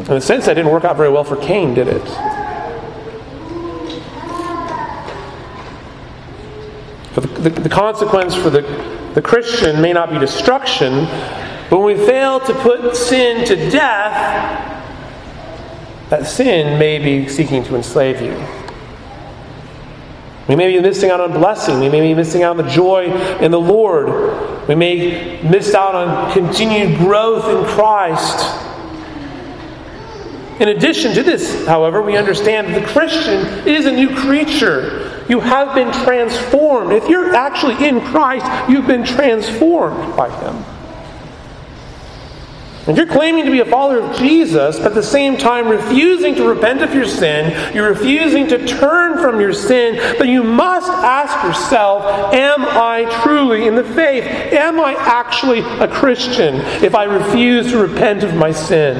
In 0.08 0.16
a 0.16 0.20
sense, 0.20 0.46
that 0.46 0.54
didn't 0.54 0.70
work 0.70 0.84
out 0.84 0.96
very 0.96 1.10
well 1.10 1.24
for 1.24 1.36
Cain, 1.36 1.74
did 1.74 1.88
it? 1.88 2.04
the, 7.20 7.50
the, 7.50 7.50
the 7.50 7.68
consequence 7.68 8.34
for 8.34 8.50
the, 8.50 8.62
the 9.14 9.22
Christian 9.22 9.80
may 9.80 9.92
not 9.92 10.10
be 10.10 10.18
destruction, 10.18 11.04
but 11.70 11.80
when 11.80 11.98
we 11.98 12.06
fail 12.06 12.40
to 12.40 12.54
put 12.54 12.96
sin 12.96 13.46
to 13.46 13.70
death, 13.70 14.77
that 16.10 16.26
sin 16.26 16.78
may 16.78 16.98
be 16.98 17.28
seeking 17.28 17.62
to 17.64 17.76
enslave 17.76 18.20
you. 18.20 18.34
We 20.48 20.56
may 20.56 20.74
be 20.74 20.80
missing 20.80 21.10
out 21.10 21.20
on 21.20 21.32
blessing. 21.32 21.78
We 21.78 21.90
may 21.90 22.00
be 22.00 22.14
missing 22.14 22.42
out 22.42 22.58
on 22.58 22.64
the 22.64 22.70
joy 22.70 23.12
in 23.40 23.50
the 23.50 23.60
Lord. 23.60 24.66
We 24.66 24.74
may 24.74 25.42
miss 25.42 25.74
out 25.74 25.94
on 25.94 26.32
continued 26.32 26.98
growth 26.98 27.44
in 27.44 27.74
Christ. 27.74 28.64
In 30.60 30.68
addition 30.68 31.14
to 31.14 31.22
this, 31.22 31.66
however, 31.66 32.02
we 32.02 32.16
understand 32.16 32.74
the 32.74 32.86
Christian 32.88 33.68
is 33.68 33.84
a 33.84 33.92
new 33.92 34.16
creature. 34.16 35.24
You 35.28 35.40
have 35.40 35.74
been 35.74 35.92
transformed. 36.04 36.92
If 36.92 37.08
you're 37.08 37.34
actually 37.34 37.86
in 37.86 38.00
Christ, 38.00 38.46
you've 38.70 38.86
been 38.86 39.04
transformed 39.04 40.16
by 40.16 40.30
Him. 40.40 40.64
If 42.88 42.96
you're 42.96 43.06
claiming 43.06 43.44
to 43.44 43.50
be 43.50 43.60
a 43.60 43.66
follower 43.66 44.00
of 44.00 44.16
Jesus, 44.16 44.78
but 44.78 44.86
at 44.86 44.94
the 44.94 45.02
same 45.02 45.36
time 45.36 45.68
refusing 45.68 46.34
to 46.36 46.48
repent 46.48 46.80
of 46.80 46.94
your 46.94 47.04
sin, 47.04 47.74
you're 47.74 47.90
refusing 47.90 48.48
to 48.48 48.66
turn 48.66 49.18
from 49.18 49.38
your 49.40 49.52
sin, 49.52 49.96
then 50.18 50.30
you 50.30 50.42
must 50.42 50.88
ask 50.88 51.44
yourself 51.44 52.32
Am 52.32 52.64
I 52.64 53.04
truly 53.22 53.66
in 53.66 53.74
the 53.74 53.84
faith? 53.84 54.24
Am 54.24 54.80
I 54.80 54.94
actually 54.94 55.58
a 55.58 55.86
Christian 55.86 56.54
if 56.82 56.94
I 56.94 57.04
refuse 57.04 57.70
to 57.72 57.78
repent 57.78 58.22
of 58.22 58.34
my 58.34 58.52
sin? 58.52 58.96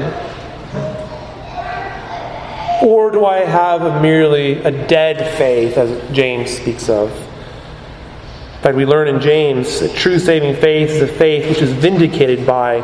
Or 2.83 3.09
do 3.09 3.25
I 3.25 3.39
have 3.39 3.81
a 3.81 3.99
merely 4.03 4.61
a 4.61 4.87
dead 4.87 5.35
faith, 5.35 5.77
as 5.79 6.15
James 6.15 6.51
speaks 6.51 6.89
of? 6.89 7.09
In 7.11 8.63
fact, 8.63 8.75
we 8.75 8.85
learn 8.85 9.07
in 9.07 9.19
James 9.19 9.79
that 9.79 9.95
true 9.95 10.19
saving 10.19 10.55
faith 10.57 10.91
is 10.91 11.01
a 11.01 11.07
faith 11.07 11.49
which 11.49 11.61
is 11.63 11.71
vindicated 11.71 12.45
by 12.45 12.81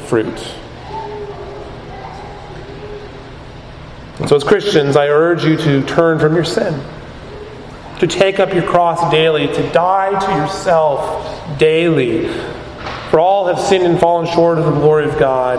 fruit. 0.00 0.38
So, 4.28 4.36
as 4.36 4.44
Christians, 4.44 4.96
I 4.96 5.08
urge 5.08 5.44
you 5.44 5.56
to 5.56 5.82
turn 5.86 6.18
from 6.18 6.34
your 6.34 6.44
sin, 6.44 6.78
to 8.00 8.06
take 8.06 8.38
up 8.38 8.52
your 8.52 8.64
cross 8.64 9.10
daily, 9.10 9.46
to 9.46 9.72
die 9.72 10.18
to 10.18 10.32
yourself 10.32 11.58
daily. 11.58 12.28
For 13.10 13.18
all 13.18 13.46
have 13.46 13.58
sinned 13.58 13.84
and 13.84 13.98
fallen 13.98 14.26
short 14.26 14.58
of 14.58 14.66
the 14.66 14.72
glory 14.72 15.08
of 15.08 15.18
God. 15.18 15.58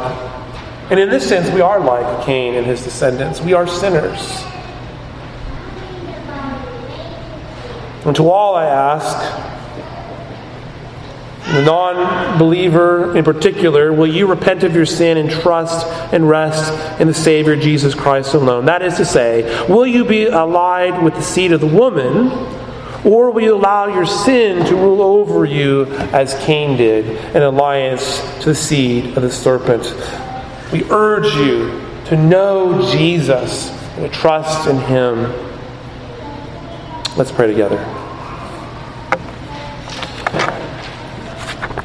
And 0.91 0.99
in 0.99 1.09
this 1.09 1.27
sense, 1.27 1.49
we 1.53 1.61
are 1.61 1.79
like 1.79 2.25
Cain 2.25 2.55
and 2.55 2.65
his 2.65 2.83
descendants. 2.83 3.41
We 3.41 3.53
are 3.53 3.67
sinners. 3.67 4.43
And 8.05 8.15
to 8.15 8.29
all 8.29 8.55
I 8.55 8.65
ask, 8.65 9.50
the 11.53 11.63
non 11.63 12.37
believer 12.39 13.15
in 13.17 13.23
particular, 13.23 13.91
will 13.91 14.07
you 14.07 14.27
repent 14.27 14.63
of 14.63 14.75
your 14.75 14.85
sin 14.85 15.17
and 15.17 15.29
trust 15.29 15.85
and 16.13 16.27
rest 16.27 16.99
in 16.99 17.07
the 17.07 17.13
Savior 17.13 17.55
Jesus 17.55 17.93
Christ 17.93 18.33
alone? 18.33 18.65
That 18.65 18.81
is 18.81 18.97
to 18.97 19.05
say, 19.05 19.67
will 19.67 19.85
you 19.85 20.05
be 20.05 20.27
allied 20.27 21.03
with 21.03 21.15
the 21.15 21.21
seed 21.21 21.51
of 21.51 21.61
the 21.61 21.67
woman, 21.67 22.31
or 23.05 23.31
will 23.31 23.41
you 23.41 23.55
allow 23.55 23.87
your 23.87 24.05
sin 24.05 24.65
to 24.65 24.75
rule 24.75 25.01
over 25.01 25.45
you 25.45 25.85
as 26.13 26.33
Cain 26.45 26.77
did, 26.77 27.05
in 27.35 27.41
alliance 27.41 28.21
to 28.41 28.49
the 28.49 28.55
seed 28.55 29.17
of 29.17 29.23
the 29.23 29.31
serpent? 29.31 29.83
We 30.71 30.83
urge 30.89 31.33
you 31.35 31.81
to 32.05 32.15
know 32.15 32.89
Jesus 32.91 33.69
and 33.97 34.11
to 34.11 34.19
trust 34.19 34.67
in 34.67 34.77
Him. 34.77 35.17
Let's 37.17 37.31
pray 37.31 37.47
together. 37.47 38.00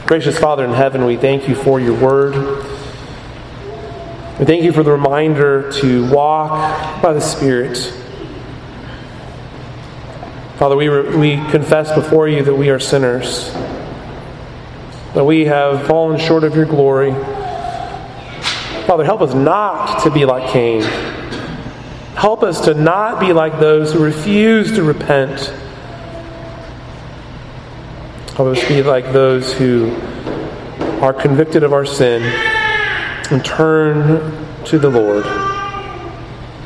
Gracious 0.07 0.39
Father 0.39 0.65
in 0.65 0.73
heaven, 0.73 1.05
we 1.05 1.17
thank 1.17 1.49
you 1.49 1.57
for 1.57 1.81
your 1.81 1.99
word. 1.99 2.37
We 4.39 4.45
thank 4.45 4.63
you 4.63 4.73
for 4.73 4.85
the 4.85 4.93
reminder 4.93 5.73
to 5.81 6.09
walk 6.09 7.03
by 7.03 7.13
the 7.13 7.21
Spirit. 7.21 7.77
Father, 10.59 10.77
we, 10.77 10.87
re- 10.87 11.17
we 11.17 11.51
confess 11.51 11.93
before 11.93 12.29
you 12.29 12.45
that 12.45 12.55
we 12.55 12.71
are 12.71 12.79
sinners, 12.79 13.53
that 15.15 15.25
we 15.25 15.47
have 15.47 15.89
fallen 15.89 16.21
short 16.21 16.45
of 16.45 16.55
your 16.55 16.67
glory. 16.67 17.11
Father, 18.87 19.05
help 19.05 19.23
us 19.23 19.35
not 19.35 20.05
to 20.05 20.11
be 20.13 20.25
like 20.25 20.53
Cain. 20.53 20.83
Help 22.15 22.45
us 22.45 22.61
to 22.67 22.75
not 22.75 23.19
be 23.19 23.33
like 23.33 23.59
those 23.59 23.93
who 23.93 24.05
refuse 24.05 24.71
to 24.77 24.85
repent 24.85 25.53
Help 28.37 28.55
us 28.55 28.69
be 28.69 28.83
like 28.83 29.15
those 29.15 29.55
who 29.55 29.97
are 31.01 31.15
convicted 31.15 31.63
of 31.63 31.73
our 31.73 31.87
sin 31.87 32.23
and 33.31 33.43
turn 33.43 34.47
to 34.67 34.79
the 34.79 34.91
Lord, 34.91 35.25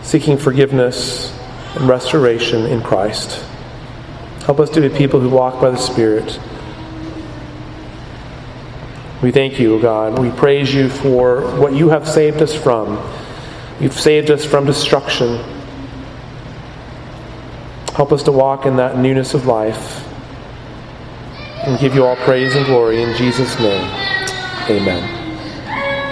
seeking 0.03 0.37
forgiveness 0.37 1.31
and 1.77 1.89
restoration 1.89 2.67
in 2.67 2.83
Christ. 2.83 3.47
Help 4.47 4.59
us 4.59 4.69
to 4.71 4.81
be 4.81 4.89
people 4.89 5.21
who 5.21 5.29
walk 5.29 5.61
by 5.61 5.71
the 5.71 5.77
Spirit. 5.77 6.41
We 9.23 9.31
thank 9.31 9.61
you, 9.61 9.81
God. 9.81 10.19
We 10.19 10.33
praise 10.33 10.75
you 10.75 10.89
for 10.89 11.57
what 11.57 11.73
you 11.73 11.91
have 11.91 12.09
saved 12.09 12.43
us 12.43 12.53
from. 12.53 12.99
You've 13.79 13.93
saved 13.93 14.33
us 14.33 14.45
from 14.45 14.67
destruction. 14.67 15.37
Help 17.95 18.11
us 18.11 18.25
to 18.25 18.33
walk 18.33 18.67
in 18.67 18.75
that 18.79 18.99
newness 18.99 19.35
of 19.35 19.47
life 19.47 20.10
and 21.65 21.79
give 21.79 21.95
you 21.95 22.05
all 22.07 22.17
praise 22.17 22.55
and 22.57 22.67
glory 22.67 23.03
in 23.03 23.15
Jesus' 23.17 23.59
name. 23.59 23.91
Amen. 24.71 25.20